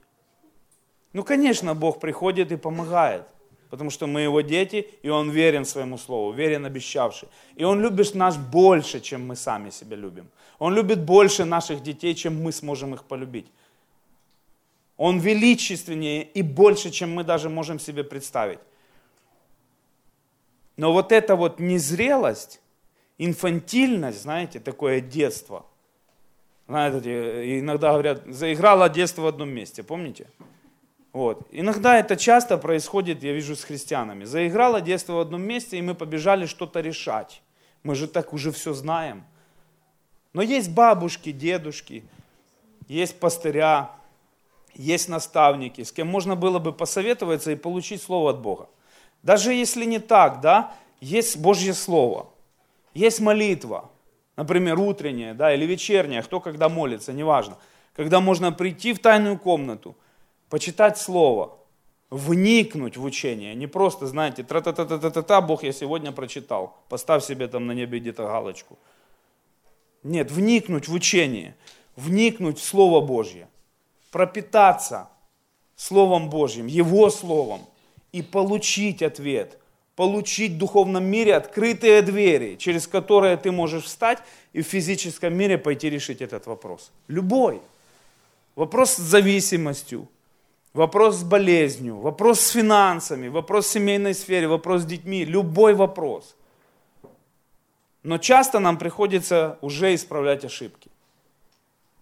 [1.13, 3.23] Ну, конечно, Бог приходит и помогает,
[3.69, 7.29] потому что мы Его дети, и Он верен своему Слову, верен обещавший.
[7.55, 10.27] И Он любит нас больше, чем мы сами себя любим.
[10.59, 13.45] Он любит больше наших детей, чем мы сможем их полюбить.
[14.97, 18.59] Он величественнее и больше, чем мы даже можем себе представить.
[20.77, 22.59] Но вот эта вот незрелость,
[23.17, 25.65] инфантильность, знаете, такое детство.
[26.67, 30.27] Знаете, иногда говорят, заиграло детство в одном месте, помните?
[31.13, 31.47] Вот.
[31.51, 34.23] Иногда это часто происходит, я вижу, с христианами.
[34.23, 37.43] Заиграло детство в одном месте, и мы побежали что-то решать.
[37.83, 39.23] Мы же так уже все знаем.
[40.33, 42.03] Но есть бабушки, дедушки,
[42.87, 43.91] есть пастыря,
[44.73, 48.67] есть наставники, с кем можно было бы посоветоваться и получить слово от Бога.
[49.21, 52.29] Даже если не так, да, есть Божье Слово,
[52.95, 53.91] есть молитва,
[54.35, 57.57] например, утренняя, да, или вечерняя, кто когда молится, неважно.
[57.95, 59.95] Когда можно прийти в тайную комнату,
[60.53, 61.57] почитать Слово,
[62.11, 67.71] вникнуть в учение, не просто, знаете, тра-та-та-та-та-та, Бог я сегодня прочитал, поставь себе там на
[67.71, 68.77] небе где-то галочку–
[70.03, 71.55] нет, вникнуть в учение,
[71.95, 73.47] вникнуть в Слово Божье,
[74.11, 75.09] пропитаться
[75.75, 77.61] Словом Божьим, Его Словом
[78.11, 79.57] и получить ответ,
[79.95, 84.19] получить в духовном мире открытые двери, через которые ты можешь встать
[84.51, 86.91] и в физическом мире пойти решить этот вопрос.
[87.07, 87.61] Любой.
[88.55, 90.07] Вопрос с зависимостью,
[90.73, 96.35] вопрос с болезнью, вопрос с финансами, вопрос в семейной сфере, вопрос с детьми, любой вопрос–
[98.03, 100.91] но часто нам приходится уже исправлять ошибки.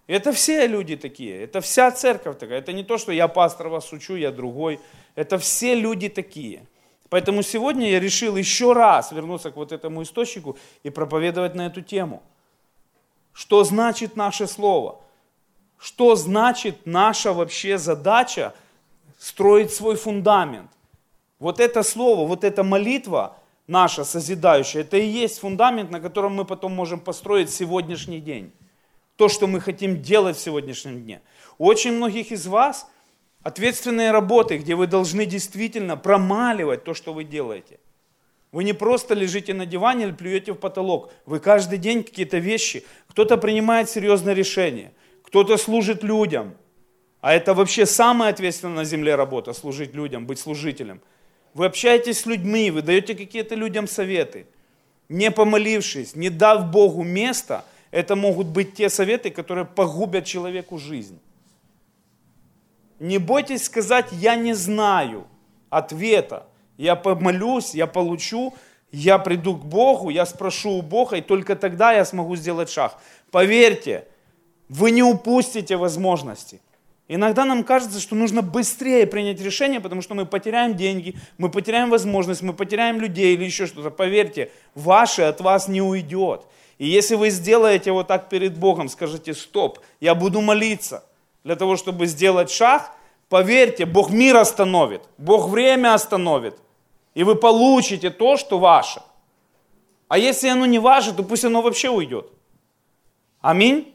[0.08, 2.60] Это все люди такие, это вся церковь такая.
[2.60, 4.80] Это не то, что я пастор вас учу, я другой.
[5.16, 6.66] Это все люди такие.
[7.10, 11.82] Поэтому сегодня я решил еще раз вернуться к вот этому источнику и проповедовать на эту
[11.82, 12.24] тему.
[13.32, 15.00] Что значит наше слово?
[15.78, 18.54] Что значит наша вообще задача
[19.22, 20.72] строить свой фундамент?
[21.38, 26.44] Вот это слово, вот эта молитва, наша созидающая, это и есть фундамент, на котором мы
[26.44, 28.52] потом можем построить сегодняшний день.
[29.18, 31.22] То, что мы хотим делать в сегодняшнем дне.
[31.60, 32.90] У очень многих из вас
[33.44, 37.80] ответственные работы, где вы должны действительно промаливать то, что вы делаете.
[38.52, 41.12] Вы не просто лежите на диване или плюете в потолок.
[41.28, 42.86] Вы каждый день какие-то вещи.
[43.08, 46.56] Кто-то принимает серьезные решения, кто-то служит людям.
[47.22, 51.02] А это вообще самая ответственная на земле работа, служить людям, быть служителем–
[51.54, 54.48] вы общаетесь с людьми, вы даете какие-то людям советы.
[55.10, 61.20] Не помолившись, не дав Богу место, это могут быть те советы, которые погубят человеку жизнь.
[63.00, 65.28] Не бойтесь сказать, я не знаю
[65.70, 66.48] ответа.
[66.78, 68.54] Я помолюсь, я получу,
[68.92, 72.98] я приду к Богу, я спрошу у Бога, и только тогда я смогу сделать шаг.
[73.30, 74.08] Поверьте,
[74.70, 76.62] вы не упустите возможности.
[77.14, 81.90] Иногда нам кажется, что нужно быстрее принять решение, потому что мы потеряем деньги, мы потеряем
[81.90, 83.90] возможность, мы потеряем людей или еще что-то.
[83.90, 86.44] Поверьте, ваше от вас не уйдет.
[86.78, 91.04] И если вы сделаете вот так перед Богом, скажите, стоп, я буду молиться
[91.44, 92.96] для того, чтобы сделать шаг,
[93.28, 96.56] поверьте, Бог мир остановит, Бог время остановит,
[97.14, 99.02] и вы получите то, что ваше.
[100.08, 102.32] А если оно не ваше, то пусть оно вообще уйдет.
[103.42, 103.94] Аминь.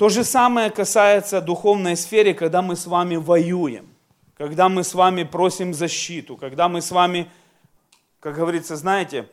[0.00, 3.86] То же самое касается духовной сферы, когда мы с вами воюем,
[4.34, 7.30] когда мы с вами просим защиту, когда мы с вами,
[8.18, 9.28] как говорится, знаете,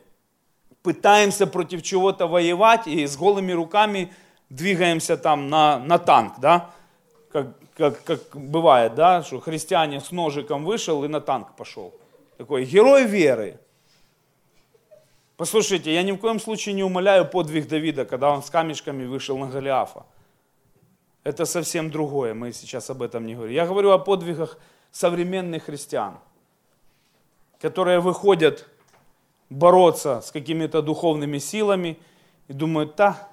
[0.82, 4.12] пытаемся против чего-то воевать и с голыми руками
[4.50, 6.70] двигаемся там на, на танк, да,
[7.32, 11.94] как, как, как бывает, да, что христиане с ножиком вышел и на танк пошел.
[12.36, 13.58] Такой герой веры.
[15.38, 19.38] Послушайте, я ни в коем случае не умоляю подвиг Давида, когда он с камешками вышел
[19.38, 20.04] на Голиафа.
[21.24, 23.54] Это совсем другое, мы сейчас об этом не говорим.
[23.54, 24.58] Я говорю о подвигах
[24.90, 26.18] современных христиан,
[27.60, 28.66] которые выходят
[29.50, 31.98] бороться с какими-то духовными силами
[32.48, 33.28] и думают, да,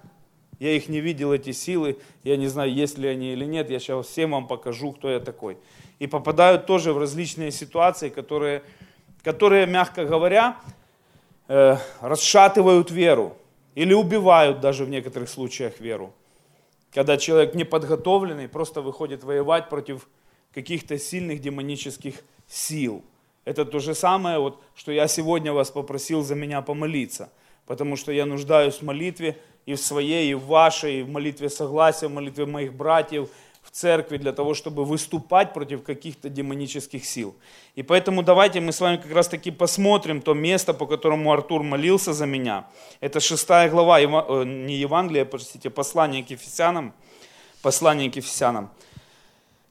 [0.59, 3.79] я их не видел, эти силы, я не знаю, есть ли они или нет, я
[3.79, 5.57] сейчас всем вам покажу, кто я такой.
[5.99, 8.63] И попадают тоже в различные ситуации, которые,
[9.23, 10.57] которые мягко говоря,
[11.47, 13.37] э, расшатывают веру
[13.75, 16.13] или убивают даже в некоторых случаях веру.
[16.95, 20.07] Когда человек неподготовленный просто выходит воевать против
[20.53, 23.03] каких-то сильных демонических сил.
[23.43, 27.29] Это то же самое, вот, что я сегодня вас попросил за меня помолиться,
[27.65, 31.49] потому что я нуждаюсь в молитве и в своей, и в вашей, и в молитве
[31.49, 33.27] согласия, в молитве моих братьев,
[33.75, 37.35] церкви для того, чтобы выступать против каких-то демонических сил.
[37.75, 41.61] И поэтому давайте мы с вами как раз таки посмотрим то место, по которому Артур
[41.63, 42.67] молился за меня.
[43.01, 46.93] Это шестая глава, э, не Евангелия, простите, послание к Ефесянам.
[47.61, 48.69] Послание к Ефесянам.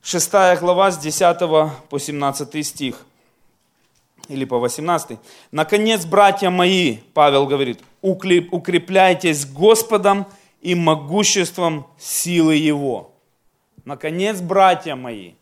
[0.03, 3.07] Шестая глава с 10 по 17 стих.
[4.29, 5.19] Или по 18.
[5.51, 10.27] Наконец, братья мои, Павел говорит, укрепляйтесь Господом
[10.61, 13.14] и могуществом силы Его.
[13.85, 15.33] Наконец, братья мои,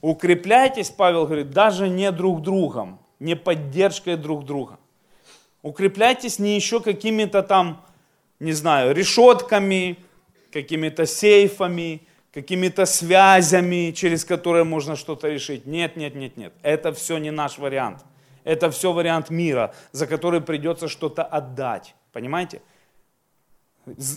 [0.00, 4.78] укрепляйтесь, Павел говорит, даже не друг другом, не поддержкой друг друга.
[5.62, 7.84] Укрепляйтесь не еще какими-то там,
[8.40, 9.96] не знаю, решетками,
[10.52, 15.66] какими-то сейфами, какими-то связями, через которые можно что-то решить.
[15.66, 16.52] Нет, нет, нет, нет.
[16.62, 18.04] Это все не наш вариант.
[18.42, 21.94] Это все вариант мира, за который придется что-то отдать.
[22.12, 22.60] Понимаете?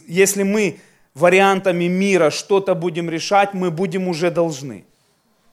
[0.07, 0.79] Если мы
[1.17, 4.85] вариантами мира что-то будем решать, мы будем уже должны.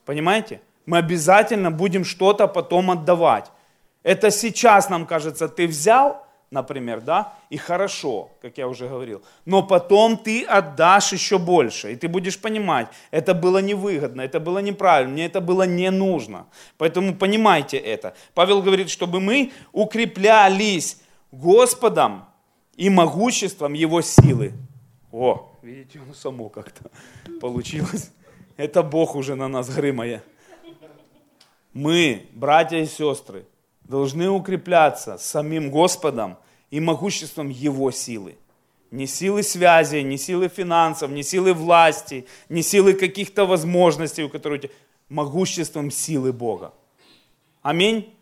[0.04, 0.60] Понимаете?
[0.86, 3.50] Мы обязательно будем что-то потом отдавать.
[4.02, 9.22] Это сейчас нам кажется, ты взял, например, да, и хорошо, как я уже говорил.
[9.46, 14.58] Но потом ты отдашь еще больше, и ты будешь понимать, это было невыгодно, это было
[14.58, 16.46] неправильно, мне это было не нужно.
[16.76, 18.14] Поэтому понимайте это.
[18.34, 20.98] Павел говорит, чтобы мы укреплялись
[21.32, 22.26] Господом
[22.76, 24.52] и могуществом Его силы.
[25.16, 26.90] О, видите, оно само как-то
[27.40, 28.10] получилось.
[28.56, 30.24] Это Бог уже на нас грымая.
[31.72, 33.46] Мы, братья и сестры,
[33.84, 36.36] должны укрепляться самим Господом
[36.72, 38.36] и могуществом Его силы.
[38.90, 44.64] Не силы связи, не силы финансов, не силы власти, не силы каких-то возможностей, у которых
[44.64, 46.74] у могуществом силы Бога.
[47.62, 48.12] Аминь.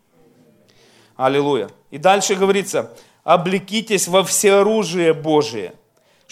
[1.16, 1.70] Аллилуйя.
[1.90, 5.72] И дальше говорится, облекитесь во всеоружие Божие–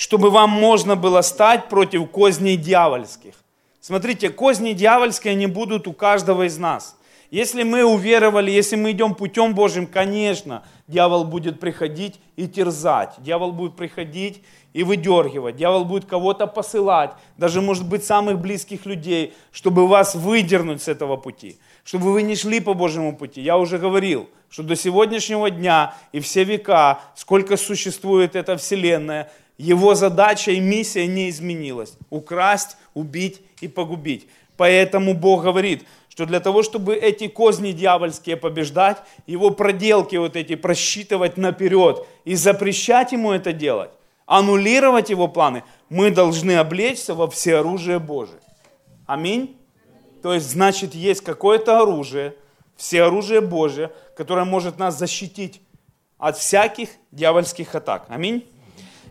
[0.01, 3.35] чтобы вам можно было стать против козней дьявольских.
[3.83, 6.97] Смотрите, козни дьявольские, они будут у каждого из нас.
[7.31, 13.13] Если мы уверовали, если мы идем путем Божьим, конечно, дьявол будет приходить и терзать.
[13.19, 15.57] Дьявол будет приходить и выдергивать.
[15.57, 21.19] Дьявол будет кого-то посылать, даже, может быть, самых близких людей, чтобы вас выдернуть с этого
[21.19, 23.43] пути, чтобы вы не шли по Божьему пути.
[23.43, 29.95] Я уже говорил, что до сегодняшнего дня и все века, сколько существует эта вселенная, его
[29.95, 31.95] задача и миссия не изменилась.
[32.09, 34.27] Украсть, убить и погубить.
[34.57, 40.55] Поэтому Бог говорит, что для того, чтобы эти козни дьявольские побеждать, его проделки вот эти
[40.55, 43.91] просчитывать наперед и запрещать ему это делать,
[44.27, 48.41] аннулировать его планы, мы должны облечься во всеоружие Божие.
[49.07, 49.57] Аминь.
[50.23, 52.35] То есть, значит, есть какое-то оружие,
[52.77, 55.61] всеоружие Божие, которое может нас защитить
[56.19, 58.07] от всяких дьявольских атак.
[58.09, 58.47] Аминь.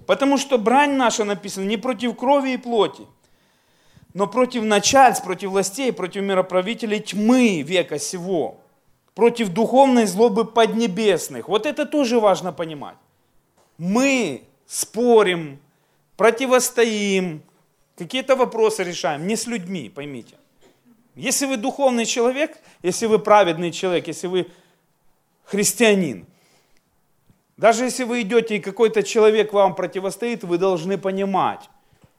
[0.10, 3.06] Потому что брань наша написана не против крови и плоти,
[4.16, 8.60] но против начальств, против властей, против мироправителей тьмы века сего,
[9.14, 11.48] против духовной злобы поднебесных.
[11.48, 12.96] Вот это тоже важно понимать.
[13.78, 15.60] Мы спорим,
[16.18, 17.44] противостоим,
[17.96, 20.38] какие-то вопросы решаем, не с людьми, поймите.
[21.14, 24.48] Если вы духовный человек, если вы праведный человек, если вы
[25.44, 26.26] христианин,
[27.60, 31.70] даже если вы идете и какой-то человек вам противостоит, вы должны понимать,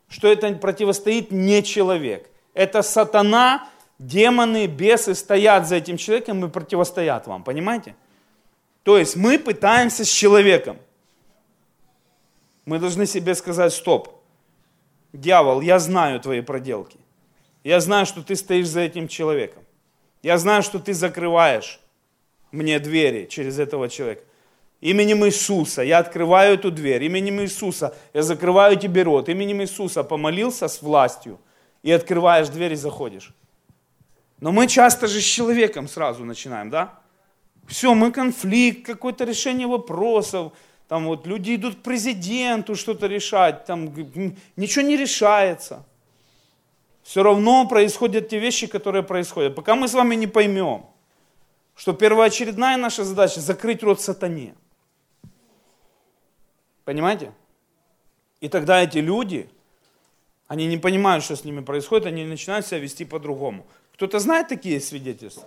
[0.07, 2.29] что это противостоит не человек.
[2.53, 3.67] Это сатана,
[3.99, 7.43] демоны, бесы стоят за этим человеком и противостоят вам.
[7.43, 7.95] Понимаете?
[8.83, 10.77] То есть мы пытаемся с человеком.
[12.67, 14.23] Мы должны себе сказать, стоп.
[15.15, 16.99] дьявол, я знаю твои проделки.
[17.65, 19.63] Я знаю, что ты стоишь за этим человеком.
[20.23, 21.81] Я знаю, что ты закрываешь
[22.53, 24.25] мне двери через этого человека.
[24.81, 27.05] Именем Иисуса я открываю эту дверь.
[27.05, 29.29] Именем Иисуса я закрываю тебе рот.
[29.29, 31.39] Именем Иисуса помолился с властью
[31.83, 33.35] и открываешь дверь и заходишь.
[34.41, 36.99] Но мы часто же с человеком сразу начинаем, да?
[37.69, 40.53] Все, мы конфликт, какое-то решение вопросов.
[40.89, 43.95] Там вот люди идут к президенту что-то решать, там
[44.57, 45.85] ничего не решается.
[47.03, 49.55] Все равно происходят те вещи, которые происходят.
[49.55, 50.87] Пока мы с вами не поймем,
[51.77, 54.55] что первоочередная наша задача закрыть рот сатане.
[56.91, 57.31] Понимаете?
[58.41, 59.49] И тогда эти люди,
[60.49, 63.65] они не понимают, что с ними происходит, они начинают себя вести по-другому.
[63.95, 65.47] Кто-то знает такие свидетельства?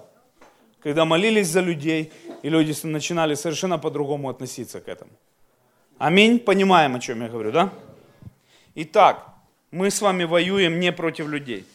[0.80, 2.14] Когда молились за людей,
[2.44, 5.12] и люди начинали совершенно по-другому относиться к этому.
[5.98, 6.40] Аминь.
[6.40, 7.74] Понимаем, о чем я говорю, да?
[8.76, 9.28] Итак,
[9.70, 11.66] мы с вами воюем не против людей.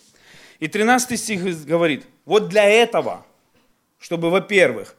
[0.60, 3.26] И 13 стих говорит, вот для этого,
[3.98, 4.96] чтобы, во-первых,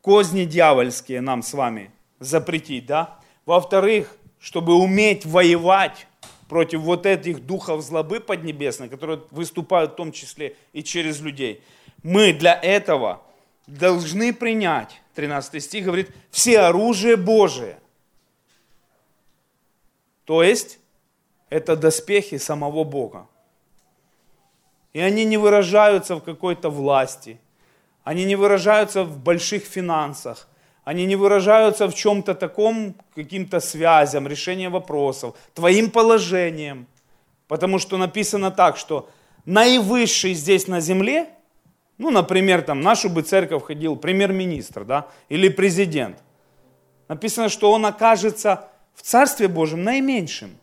[0.00, 1.90] козни дьявольские нам с вами
[2.20, 3.17] запретить, да?
[3.48, 6.06] Во-вторых, чтобы уметь воевать
[6.50, 11.62] против вот этих духов злобы поднебесной, которые выступают в том числе и через людей.
[12.02, 13.22] Мы для этого
[13.66, 17.78] должны принять, 13 стих говорит, все оружие Божие.
[20.26, 20.78] То есть,
[21.48, 23.28] это доспехи самого Бога.
[24.92, 27.40] И они не выражаются в какой-то власти,
[28.04, 30.48] они не выражаются в больших финансах,
[30.88, 36.86] они не выражаются в чем-то таком, каким-то связям, решением вопросов, твоим положением.
[37.46, 39.10] Потому что написано так, что
[39.44, 41.28] наивысший здесь на земле,
[41.98, 46.22] ну, например, там, нашу бы церковь ходил премьер-министр, да, или президент.
[47.06, 50.56] Написано, что он окажется в Царстве Божьем наименьшим.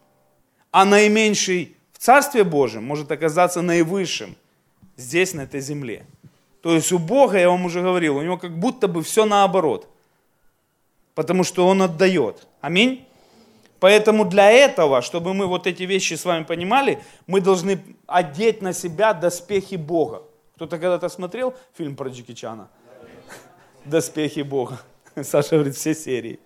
[0.71, 4.35] А наименьший в Царстве Божьем может оказаться наивысшим
[4.97, 6.07] здесь, на этой земле.
[6.63, 9.87] То есть у Бога, я вам уже говорил, у него как будто бы все наоборот–
[11.15, 12.47] потому что Он отдает.
[12.61, 13.07] Аминь.
[13.79, 18.73] Поэтому для этого, чтобы мы вот эти вещи с вами понимали, мы должны одеть на
[18.73, 20.23] себя доспехи Бога.
[20.55, 22.69] Кто-то когда-то смотрел фильм про Джеки Чана?
[23.85, 24.79] Доспехи Бога.
[25.23, 26.39] Саша говорит, все серии.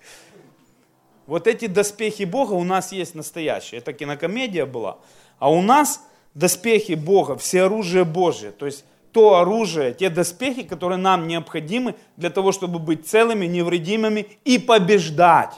[1.27, 3.79] Вот эти доспехи Бога у нас есть настоящие.
[3.79, 4.97] Это кинокомедия была.
[5.37, 6.03] А у нас
[6.33, 8.51] доспехи Бога, все оружие Божье.
[8.51, 14.27] То есть то оружие, те доспехи, которые нам необходимы для того, чтобы быть целыми, невредимыми
[14.45, 15.55] и побеждать,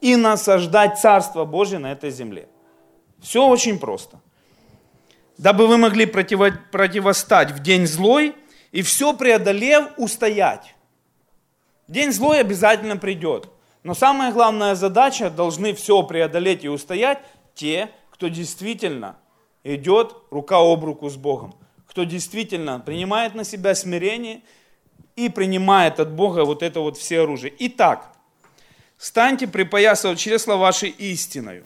[0.00, 2.48] и насаждать Царство Божье на этой земле.
[3.20, 4.20] Все очень просто.
[5.36, 8.34] Дабы вы могли противо, противостать в день злой
[8.72, 10.74] и все преодолев устоять.
[11.86, 13.48] День злой обязательно придет.
[13.84, 17.20] Но самая главная задача, должны все преодолеть и устоять
[17.54, 19.16] те, кто действительно
[19.62, 21.54] идет рука об руку с Богом
[21.88, 24.42] кто действительно принимает на себя смирение
[25.16, 27.52] и принимает от Бога вот это вот все оружие.
[27.58, 28.12] Итак,
[28.96, 31.64] станьте припоясывать чресла вашей истиною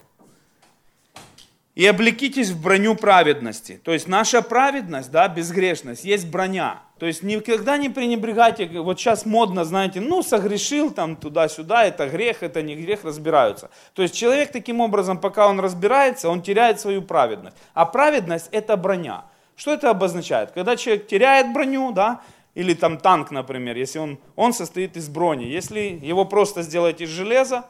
[1.74, 3.80] и облекитесь в броню праведности.
[3.82, 6.82] То есть наша праведность, да, безгрешность, есть броня.
[6.98, 12.42] То есть никогда не пренебрегайте, вот сейчас модно, знаете, ну согрешил там туда-сюда, это грех,
[12.42, 13.70] это не грех, разбираются.
[13.94, 17.56] То есть человек таким образом, пока он разбирается, он теряет свою праведность.
[17.74, 19.24] А праведность это броня.
[19.62, 20.50] Что это обозначает?
[20.50, 25.44] Когда человек теряет броню, да, или там танк, например, если он, он состоит из брони.
[25.44, 27.66] Если его просто сделать из железа,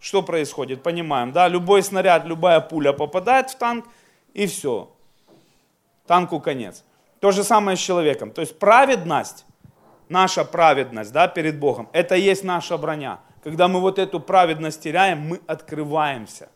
[0.00, 0.82] что происходит?
[0.82, 3.84] Понимаем, да, любой снаряд, любая пуля попадает в танк,
[4.34, 4.90] и все.
[6.08, 6.82] Танку конец.
[7.20, 8.32] То же самое с человеком.
[8.32, 9.46] То есть праведность,
[10.08, 13.20] наша праведность да, перед Богом, это и есть наша броня.
[13.44, 16.48] Когда мы вот эту праведность теряем, мы открываемся.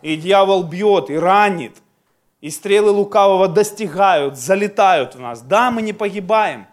[0.00, 1.76] И дьявол бьет, и ранит,
[2.40, 5.42] и стрелы лукавого достигают, залетают в нас.
[5.42, 6.66] Да, мы не погибаем,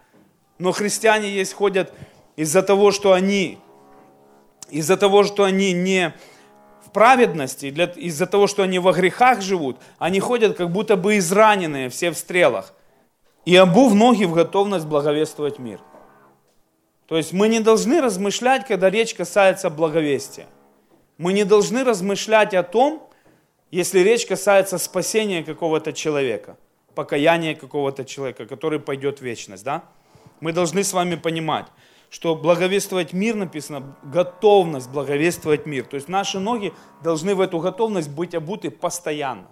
[0.58, 1.92] но христиане есть ходят
[2.36, 3.58] из-за того, что они,
[4.70, 6.14] из-за того, что они не
[6.84, 11.90] в праведности, из-за того, что они во грехах живут, они ходят как будто бы израненные
[11.90, 12.72] все в стрелах.
[13.44, 15.80] И обув ноги в готовность благовествовать мир.
[17.06, 20.46] То есть мы не должны размышлять, когда речь касается благовестия.
[21.18, 23.05] Мы не должны размышлять о том,
[23.70, 26.56] если речь касается спасения какого-то человека,
[26.94, 29.84] покаяния какого-то человека, который пойдет в вечность, да?
[30.40, 31.66] Мы должны с вами понимать,
[32.10, 35.84] что благовествовать мир написано, готовность благовествовать мир.
[35.84, 39.48] То есть наши ноги должны в эту готовность быть обуты постоянно.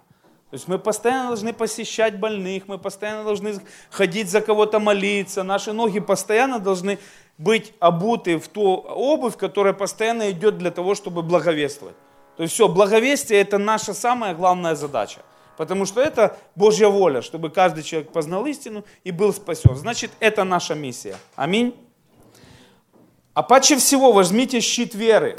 [0.49, 3.55] То есть мы постоянно должны посещать больных, мы постоянно должны
[3.89, 6.97] ходить за кого-то молиться, наши ноги постоянно должны
[7.37, 11.95] быть обуты в ту обувь, которая постоянно идет для того, чтобы благовествовать.
[12.37, 15.21] То есть все, благовестие это наша самая главная задача.
[15.57, 19.75] Потому что это Божья воля, чтобы каждый человек познал истину и был спасен.
[19.75, 21.15] Значит, это наша миссия.
[21.35, 21.75] Аминь.
[23.33, 25.37] А паче всего возьмите щит веры,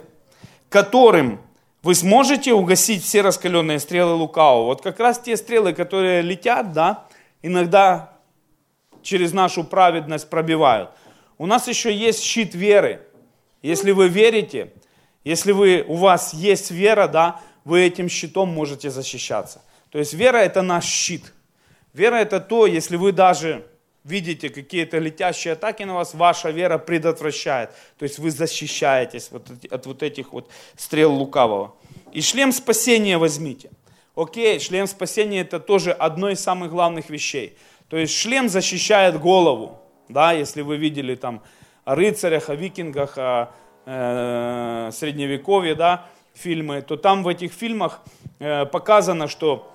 [0.69, 1.41] которым
[1.83, 4.67] вы сможете угасить все раскаленные стрелы лукавого.
[4.67, 7.05] Вот как раз те стрелы, которые летят, да,
[7.43, 8.19] иногда
[9.03, 10.91] через нашу праведность пробивают.
[11.39, 13.07] У нас еще есть щит веры.
[13.63, 14.73] Если вы верите,
[15.27, 19.61] если вы, у вас есть вера, да, вы этим щитом можете защищаться.
[19.91, 21.33] То есть вера это наш щит.
[21.93, 23.67] Вера это то, если вы даже
[24.05, 27.71] видите какие-то летящие атаки на вас, ваша вера предотвращает.
[27.99, 31.75] То есть вы защищаетесь вот от вот этих вот стрел лукавого.
[32.13, 33.71] И шлем спасения возьмите.
[34.15, 37.59] Окей, шлем спасения это тоже одно из самых главных вещей.
[37.89, 39.81] То есть шлем защищает голову.
[40.09, 41.43] Да, если вы видели там
[41.85, 43.51] о рыцарях, о викингах, о
[43.87, 48.03] э, средневековье, да, фильмы, то там в этих фильмах
[48.39, 49.71] э, показано, что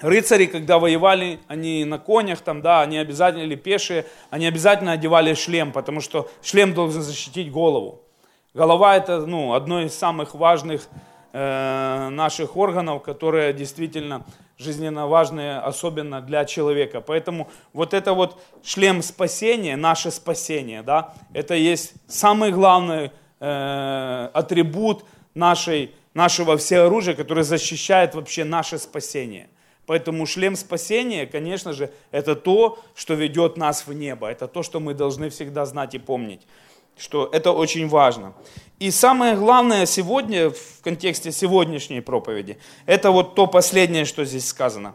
[0.00, 5.34] рыцари, когда воевали, они на конях, там, да, они обязательно, или пешие, они обязательно одевали
[5.34, 8.02] шлем, потому что шлем должен защитить голову.
[8.54, 10.88] Голова это ну, одно из самых важных
[11.36, 14.24] наших органов, которые действительно
[14.58, 17.00] жизненно важные, особенно для человека.
[17.00, 23.10] Поэтому вот это вот шлем спасения, наше спасение, да, это есть самый главный
[23.40, 29.48] э, атрибут нашей, нашего всеоружия, который защищает вообще наше спасение.
[29.84, 34.28] Поэтому шлем спасения, конечно же, это то, что ведет нас в небо.
[34.28, 36.46] Это то, что мы должны всегда знать и помнить,
[36.96, 38.34] что это очень важно.
[38.78, 44.94] И самое главное сегодня, в контексте сегодняшней проповеди, это вот то последнее, что здесь сказано.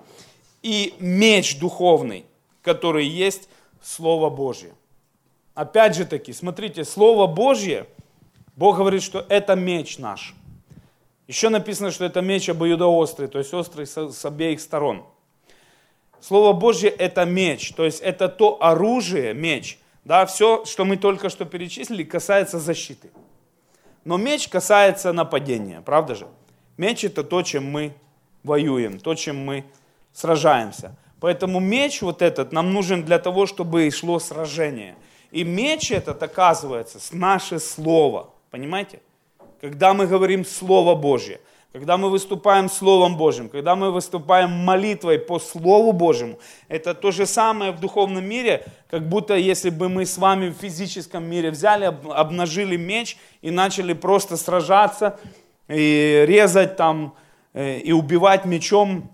[0.62, 2.26] И меч духовный,
[2.62, 3.50] который есть
[3.84, 4.74] Слово Божье.
[5.56, 7.88] Опять же таки, смотрите, Слово Божье,
[8.56, 10.36] Бог говорит, что это меч наш–
[11.32, 15.06] еще написано, что это меч обоюдоострый, то есть острый с обеих сторон.
[16.20, 19.80] Слово Божье это меч, то есть это то оружие, меч.
[20.04, 23.12] Да, все, что мы только что перечислили, касается защиты.
[24.04, 26.28] Но меч касается нападения, правда же?
[26.78, 27.94] Меч это то, чем мы
[28.44, 29.66] воюем, то, чем мы
[30.14, 30.96] сражаемся.
[31.20, 34.96] Поэтому меч вот этот нам нужен для того, чтобы шло сражение.
[35.30, 38.32] И меч этот оказывается наше слово.
[38.50, 39.00] Понимаете?
[39.62, 41.40] когда мы говорим Слово Божье,
[41.72, 47.26] когда мы выступаем Словом Божьим, когда мы выступаем молитвой по Слову Божьему, это то же
[47.26, 51.86] самое в духовном мире, как будто если бы мы с вами в физическом мире взяли,
[51.86, 55.20] обнажили меч и начали просто сражаться
[55.70, 57.16] и резать там,
[57.54, 59.10] э, и убивать мечом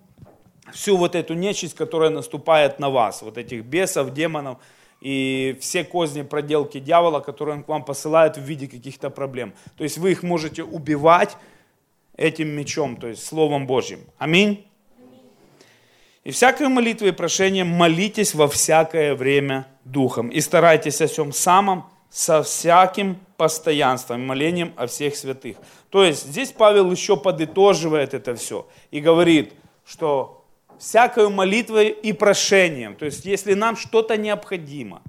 [0.73, 4.57] всю вот эту нечисть, которая наступает на вас, вот этих бесов, демонов–
[4.99, 9.53] и все козни, проделки дьявола, которые он к вам посылает в виде каких-то проблем.
[9.77, 11.37] То есть вы их можете убивать
[12.18, 14.01] этим мечом, то есть Словом Божьим.
[14.18, 14.65] Аминь.
[16.24, 20.28] И всякой молитвой и прошением молитесь во всякое время Духом.
[20.28, 25.55] И старайтесь о всем самом со всяким постоянством, молением о всех святых.
[25.89, 29.53] То есть здесь Павел еще подытоживает это все и говорит,
[29.86, 30.45] что
[30.80, 32.95] всякой молитвой и прошением.
[32.95, 35.01] То есть, если нам что-то необходимо,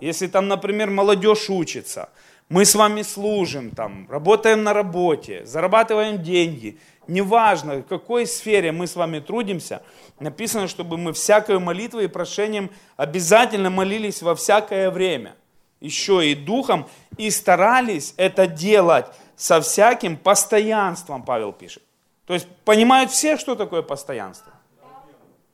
[0.00, 2.08] если там, например, молодежь учится,
[2.48, 8.86] мы с вами служим, там, работаем на работе, зарабатываем деньги, неважно, в какой сфере мы
[8.86, 9.82] с вами трудимся,
[10.20, 15.34] написано, чтобы мы всякой молитвой и прошением обязательно молились во всякое время,
[15.80, 21.82] еще и духом, и старались это делать со всяким постоянством, Павел пишет.
[22.26, 24.52] То есть понимают все, что такое постоянство.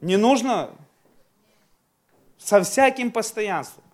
[0.01, 0.70] Не нужно
[2.39, 3.84] со всяким постоянством.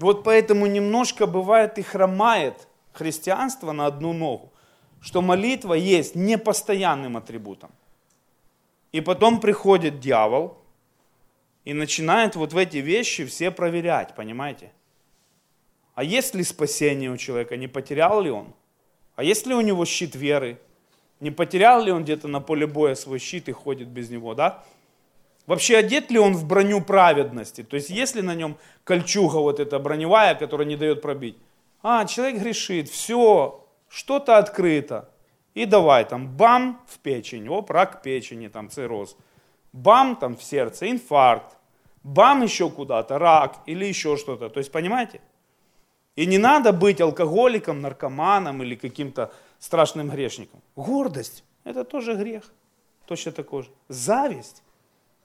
[0.00, 4.50] Вот поэтому немножко бывает и хромает христианство на одну ногу,
[5.02, 7.70] что молитва есть непостоянным атрибутом.
[8.92, 10.56] И потом приходит дьявол
[11.66, 14.72] и начинает вот в эти вещи все проверять, понимаете?
[15.94, 18.54] А есть ли спасение у человека, не потерял ли он?
[19.16, 20.58] А есть ли у него щит веры?
[21.20, 24.64] Не потерял ли он где-то на поле боя свой щит и ходит без него, да?
[25.50, 27.64] Вообще одет ли он в броню праведности?
[27.64, 31.36] То есть есть ли на нем кольчуга вот эта броневая, которая не дает пробить?
[31.82, 35.10] А, человек грешит, все, что-то открыто.
[35.54, 39.16] И давай там бам в печень, оп, рак печени, там цирроз.
[39.72, 41.56] Бам там в сердце, инфаркт.
[42.04, 44.50] Бам еще куда-то, рак или еще что-то.
[44.50, 45.20] То есть понимаете?
[46.14, 50.62] И не надо быть алкоголиком, наркоманом или каким-то страшным грешником.
[50.76, 52.44] Гордость– это тоже грех.
[53.06, 53.70] Точно такой же.
[53.88, 54.62] Зависть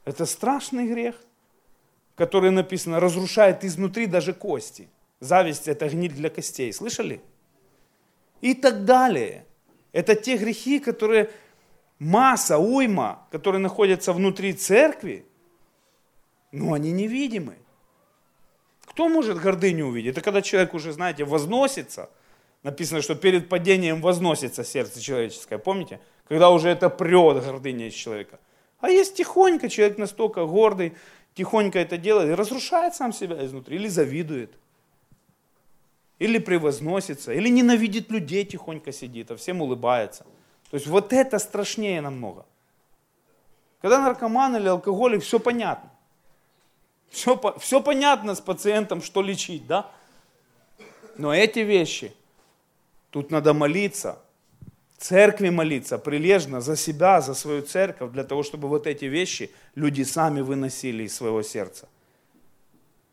[0.05, 1.15] это страшный грех,
[2.15, 4.87] который написано, разрушает изнутри даже кости.
[5.19, 6.71] Зависть– это гниль для костей.
[6.71, 7.21] Слышали?
[8.41, 9.45] И так далее.
[9.91, 11.29] Это те грехи, которые
[11.99, 15.25] масса, уйма, которые находятся внутри церкви,
[16.51, 17.57] но они невидимы.
[18.85, 20.11] Кто может гордыню увидеть?
[20.11, 22.09] Это когда человек уже, знаете, возносится.
[22.63, 25.57] Написано, что перед падением возносится сердце человеческое.
[25.57, 25.99] Помните?
[26.27, 28.39] Когда уже это прет гордыня из человека.
[28.79, 30.93] А есть тихонько, человек настолько гордый,
[31.33, 33.77] тихонько это делает и разрушает сам себя изнутри.
[33.77, 34.51] Или завидует.
[36.19, 37.33] Или превозносится.
[37.33, 40.25] Или ненавидит людей, тихонько сидит, а всем улыбается.
[40.69, 42.45] То есть вот это страшнее намного.
[43.81, 45.91] Когда наркоман или алкоголик, все понятно.
[47.09, 49.91] Все, все понятно с пациентом, что лечить, да?
[51.17, 52.13] Но эти вещи,
[53.09, 54.21] тут надо молиться,
[54.97, 60.03] церкви молиться прилежно за себя, за свою церковь, для того, чтобы вот эти вещи люди
[60.03, 61.87] сами выносили из своего сердца.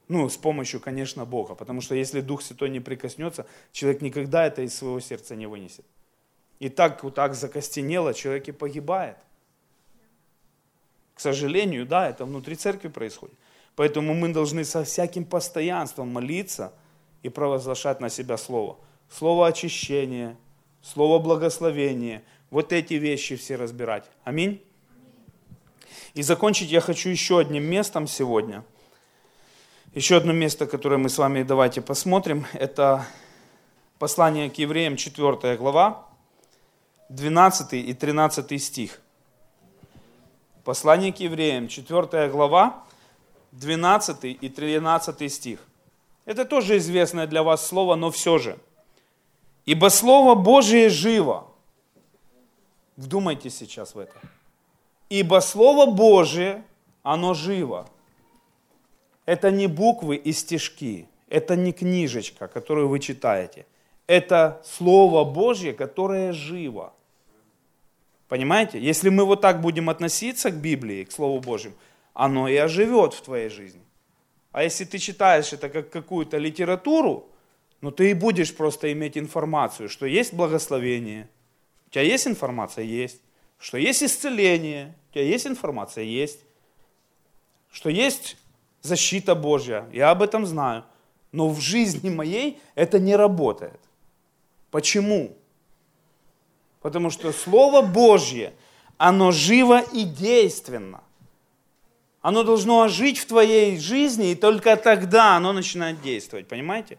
[0.08, 4.62] Ну, с помощью, конечно, Бога, потому что если Дух Святой не прикоснется, человек никогда это
[4.62, 5.86] из своего сердца не вынесет.
[6.58, 9.16] И так вот так закостенело, человек и погибает.
[11.14, 13.36] К сожалению, да, это внутри церкви происходит.
[13.74, 16.72] Поэтому мы должны со всяким постоянством молиться
[17.22, 18.78] и провозглашать на себя Слово.
[19.08, 20.36] Слово очищения,
[20.82, 22.22] Слово благословения.
[22.50, 24.04] Вот эти вещи все разбирать.
[24.24, 24.62] Аминь.
[26.14, 28.64] И закончить я хочу еще одним местом сегодня.
[29.94, 33.06] Еще одно место, которое мы с вами давайте посмотрим, это
[33.98, 36.06] послание к евреям, 4 глава,
[37.10, 39.00] 12 и 13 стих.
[40.64, 42.84] Послание к евреям, 4 глава,
[43.52, 45.60] 12 и 13 стих.
[46.24, 48.58] Это тоже известное для вас слово, но все же.
[49.64, 51.46] Ибо Слово Божие живо.
[52.96, 54.14] Вдумайте сейчас в это.
[55.08, 56.64] Ибо Слово Божие,
[57.02, 57.86] оно живо.
[59.24, 61.08] Это не буквы и стишки.
[61.28, 63.66] Это не книжечка, которую вы читаете.
[64.06, 66.92] Это Слово Божье, которое живо.
[68.28, 68.80] Понимаете?
[68.80, 71.74] Если мы вот так будем относиться к Библии, к Слову Божьему,
[72.14, 73.82] оно и оживет в твоей жизни.
[74.50, 77.28] А если ты читаешь это как какую-то литературу,
[77.82, 81.28] ну ты и будешь просто иметь информацию, что есть благословение.
[81.88, 82.84] У тебя есть информация?
[82.84, 83.20] Есть.
[83.58, 84.94] Что есть исцеление?
[85.10, 86.04] У тебя есть информация?
[86.04, 86.40] Есть.
[87.72, 88.36] Что есть
[88.82, 89.88] защита Божья?
[89.92, 90.84] Я об этом знаю.
[91.32, 93.80] Но в жизни моей это не работает.
[94.70, 95.36] Почему?
[96.82, 98.52] Потому что Слово Божье,
[98.96, 101.02] оно живо и действенно.
[102.20, 106.98] Оно должно ожить в твоей жизни, и только тогда оно начинает действовать, понимаете?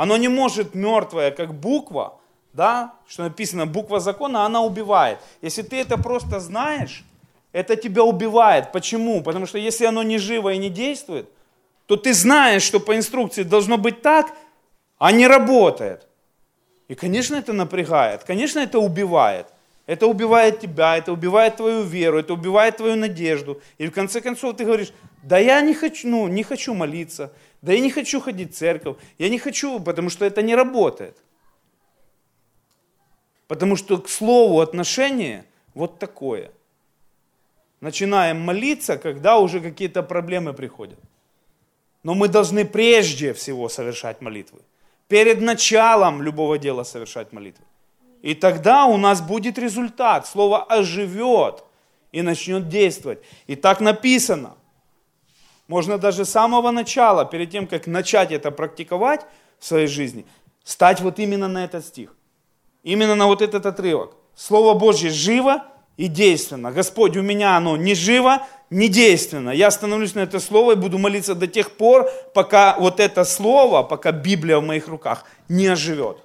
[0.00, 2.14] Оно не может мертвое, как буква,
[2.54, 5.18] да, что написано, буква закона, она убивает.
[5.42, 7.04] Если ты это просто знаешь,
[7.52, 8.72] это тебя убивает.
[8.72, 9.22] Почему?
[9.22, 11.28] Потому что если оно не живо и не действует,
[11.84, 14.32] то ты знаешь, что по инструкции должно быть так,
[14.96, 16.06] а не работает.
[16.88, 19.48] И, конечно, это напрягает, конечно, это убивает.
[19.84, 23.60] Это убивает тебя, это убивает твою веру, это убивает твою надежду.
[23.76, 24.92] И в конце концов ты говоришь,
[25.22, 27.32] да я не хочу, ну, не хочу молиться,
[27.62, 31.16] да я не хочу ходить в церковь, я не хочу, потому что это не работает.
[33.48, 35.44] Потому что к слову отношение
[35.74, 36.50] вот такое.
[37.80, 40.98] Начинаем молиться, когда уже какие-то проблемы приходят.
[42.02, 44.60] Но мы должны прежде всего совершать молитвы.
[45.08, 47.64] Перед началом любого дела совершать молитвы.
[48.22, 50.26] И тогда у нас будет результат.
[50.26, 51.64] Слово оживет
[52.12, 53.18] и начнет действовать.
[53.46, 54.54] И так написано.
[55.70, 59.20] Можно даже с самого начала, перед тем, как начать это практиковать
[59.60, 60.26] в своей жизни,
[60.64, 62.16] стать вот именно на этот стих.
[62.82, 64.16] Именно на вот этот отрывок.
[64.34, 65.62] Слово Божье живо
[65.96, 66.72] и действенно.
[66.72, 69.50] Господь, у меня оно не живо, не действенно.
[69.50, 73.84] Я становлюсь на это слово и буду молиться до тех пор, пока вот это слово,
[73.84, 76.16] пока Библия в моих руках не оживет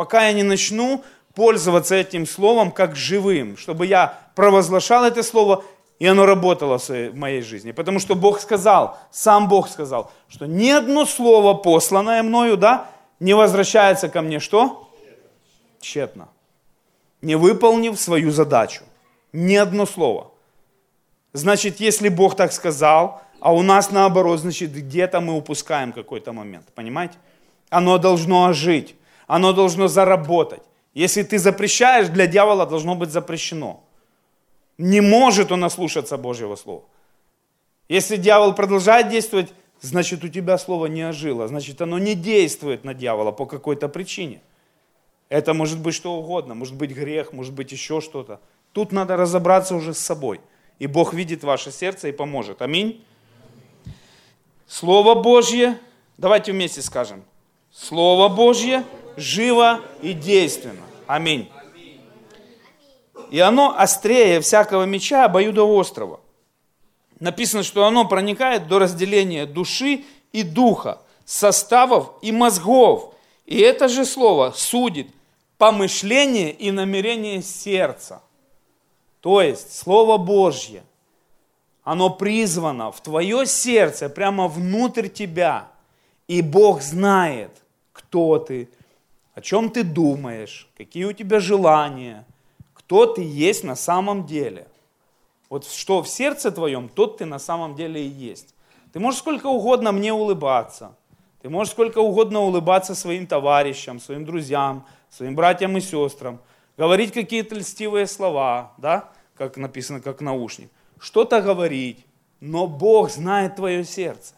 [0.00, 5.62] пока я не начну пользоваться этим словом как живым, чтобы я провозглашал это слово,
[6.00, 7.70] и оно работало в моей жизни.
[7.70, 12.88] Потому что Бог сказал, сам Бог сказал, что ни одно слово, посланное мною, да,
[13.20, 14.90] не возвращается ко мне что?
[15.78, 16.28] Тщетно.
[17.22, 18.82] Не выполнив свою задачу.
[19.32, 20.32] Ни одно слово.
[21.32, 26.66] Значит, если Бог так сказал, а у нас наоборот, значит, где-то мы упускаем какой-то момент.
[26.74, 27.14] Понимаете?
[27.68, 28.96] Оно должно ожить
[29.30, 30.62] оно должно заработать.
[30.92, 33.84] Если ты запрещаешь, для дьявола должно быть запрещено.
[34.80, 36.84] Не может он ослушаться Божьего Слова.
[37.90, 39.52] Если дьявол продолжает действовать,
[39.82, 44.40] значит у тебя слово не ожило, значит оно не действует на дьявола по какой-то причине.
[45.28, 48.40] Это может быть что угодно, может быть грех, может быть еще что-то.
[48.72, 50.40] Тут надо разобраться уже с собой.
[50.78, 52.62] И Бог видит ваше сердце и поможет.
[52.62, 53.04] Аминь.
[54.66, 55.78] Слово Божье,
[56.16, 57.22] давайте вместе скажем.
[57.70, 58.84] Слово Божье
[59.18, 60.80] живо и действенно.
[61.06, 61.50] Аминь.
[63.30, 66.20] И оно острее всякого меча обоюдоострого.
[67.20, 73.14] Написано, что оно проникает до разделения души и духа, составов и мозгов.
[73.46, 75.08] И это же слово судит
[75.58, 78.22] помышление и намерение сердца.
[79.20, 80.82] То есть Слово Божье,
[81.84, 85.68] оно призвано в твое сердце, прямо внутрь тебя.
[86.26, 87.50] И Бог знает,
[87.92, 88.70] кто ты,
[89.34, 92.24] о чем ты думаешь, какие у тебя желания,
[92.90, 94.66] кто ты есть на самом деле.
[95.48, 98.52] Вот что в сердце твоем, тот ты на самом деле и есть.
[98.92, 100.96] Ты можешь сколько угодно мне улыбаться.
[101.40, 106.40] Ты можешь сколько угодно улыбаться своим товарищам, своим друзьям, своим братьям и сестрам.
[106.76, 110.68] Говорить какие-то льстивые слова, да, как написано, как наушник.
[110.98, 112.04] Что-то говорить,
[112.40, 114.34] но Бог знает твое сердце.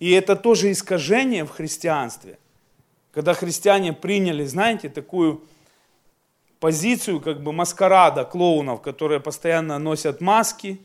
[0.00, 2.36] И это тоже искажение в христианстве.
[3.12, 5.44] Когда христиане приняли, знаете, такую
[6.62, 10.80] позицию как бы маскарада клоунов, которые постоянно носят маски,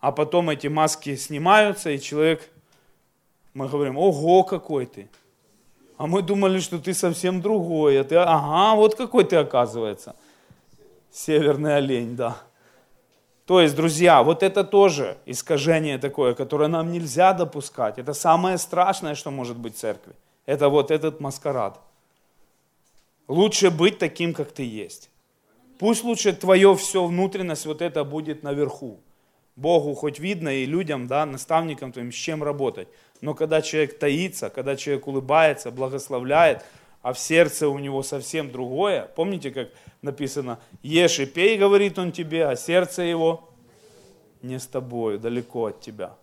[0.00, 2.50] а потом эти маски снимаются, и человек,
[3.54, 5.08] мы говорим, ого, какой ты.
[5.96, 7.98] А мы думали, что ты совсем другой.
[7.98, 10.14] А ты, ага, вот какой ты оказывается.
[11.10, 12.36] Северный олень, да.
[13.46, 17.98] То есть, друзья, вот это тоже искажение такое, которое нам нельзя допускать.
[17.98, 20.12] Это самое страшное, что может быть в церкви.
[20.44, 21.80] Это вот этот маскарад.
[23.28, 25.10] Лучше быть таким, как ты есть.
[25.78, 29.00] Пусть лучше твое все внутренность вот это будет наверху.
[29.54, 32.88] Богу хоть видно и людям, да, наставникам твоим, с чем работать.
[33.20, 36.64] Но когда человек таится, когда человек улыбается, благословляет,
[37.02, 39.68] а в сердце у него совсем другое, помните, как
[40.02, 43.50] написано, ешь и пей, говорит он тебе, а сердце его
[44.42, 46.14] не с тобою, далеко от тебя.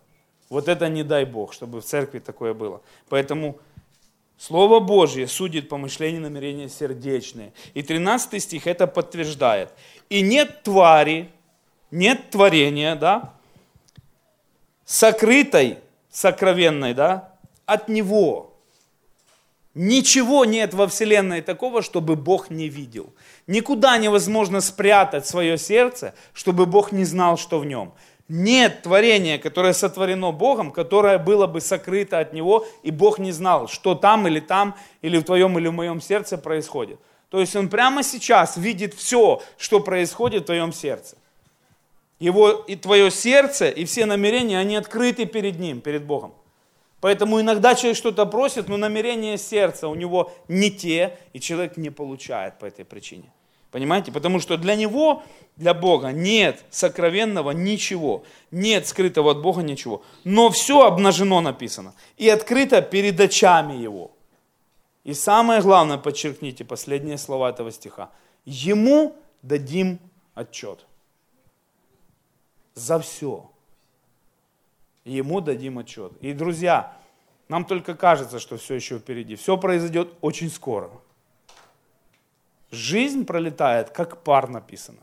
[0.48, 2.80] Вот это не дай Бог, чтобы в церкви такое было.
[3.08, 3.58] Поэтому
[4.38, 7.52] Слово Божье судит помышления намерения сердечные.
[7.74, 9.72] И 13 стих это подтверждает.
[10.10, 11.30] И нет твари,
[11.90, 13.34] нет творения, да,
[14.84, 15.78] сокрытой,
[16.10, 17.32] сокровенной, да,
[17.64, 18.52] от Него.
[19.74, 23.12] Ничего нет во Вселенной такого, чтобы Бог не видел.
[23.46, 27.92] Никуда невозможно спрятать свое сердце, чтобы Бог не знал, что в нем.
[28.28, 33.68] Нет творения, которое сотворено Богом, которое было бы сокрыто от Него, и Бог не знал,
[33.68, 36.98] что там или там, или в твоем или в моем сердце происходит.
[37.30, 41.16] То есть Он прямо сейчас видит все, что происходит в твоем сердце.
[42.18, 46.34] Его и твое сердце, и все намерения, они открыты перед Ним, перед Богом.
[47.00, 51.90] Поэтому иногда человек что-то просит, но намерения сердца у него не те, и человек не
[51.90, 53.30] получает по этой причине.
[53.70, 54.12] Понимаете?
[54.12, 55.22] Потому что для него,
[55.56, 60.02] для Бога нет сокровенного ничего, нет скрытого от Бога ничего.
[60.24, 64.12] Но все обнажено написано и открыто перед очами его.
[65.04, 68.10] И самое главное, подчеркните последние слова этого стиха.
[68.44, 70.00] Ему дадим
[70.34, 70.84] отчет.
[72.74, 73.50] За все.
[75.04, 76.12] Ему дадим отчет.
[76.20, 76.96] И, друзья,
[77.48, 79.36] нам только кажется, что все еще впереди.
[79.36, 80.90] Все произойдет очень скоро.
[82.70, 85.00] Жизнь пролетает, как пар написано.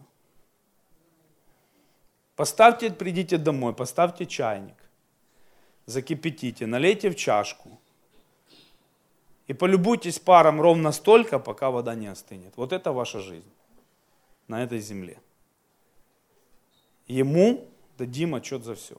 [2.36, 4.76] Поставьте, придите домой, поставьте чайник,
[5.86, 7.80] закипятите, налейте в чашку
[9.48, 12.54] и полюбуйтесь паром ровно столько, пока вода не остынет.
[12.58, 13.52] Вот это ваша жизнь
[14.48, 15.20] на этой земле.
[17.08, 18.96] Ему дадим отчет за все.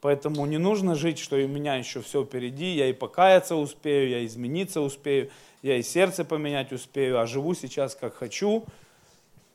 [0.00, 4.24] Поэтому не нужно жить, что у меня еще все впереди, я и покаяться успею, я
[4.26, 5.30] измениться успею,
[5.62, 8.64] я и сердце поменять успею, а живу сейчас как хочу,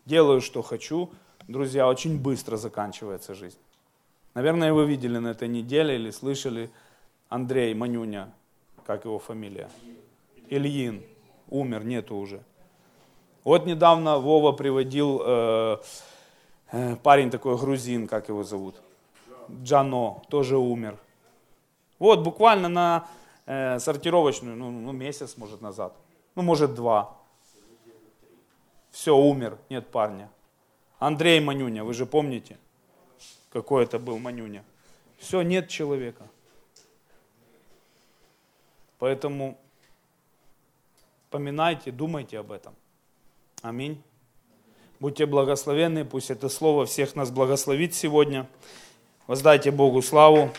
[0.06, 1.12] делаю, что хочу.
[1.48, 3.58] Друзья, очень быстро заканчивается жизнь.
[4.34, 6.70] Наверное, вы видели на этой неделе или слышали
[7.30, 8.32] Андрей Манюня,
[8.86, 9.70] как его фамилия?
[10.50, 11.04] Ильин,
[11.50, 12.42] умер, нету уже.
[13.44, 15.78] Вот недавно Вова приводил э,
[16.72, 18.76] э, парень такой грузин, как его зовут?
[19.64, 20.98] Джано, тоже умер.
[22.00, 23.08] Вот буквально на
[23.46, 25.96] э, сортировочную, ну, ну месяц может назад,
[26.36, 27.18] ну может два.
[28.92, 30.30] Все, умер, нет парня.
[31.00, 32.58] Андрей Манюня, вы же помните,
[33.52, 34.64] какой это был Манюня.
[35.18, 36.28] Все, нет человека.
[39.00, 39.58] Поэтому
[41.30, 42.76] поминайте, думайте об этом.
[43.62, 44.02] Аминь.
[45.00, 48.48] Будьте благословенны, пусть это слово всех нас благословит сегодня.
[49.32, 50.50] Воздайте Богу славу.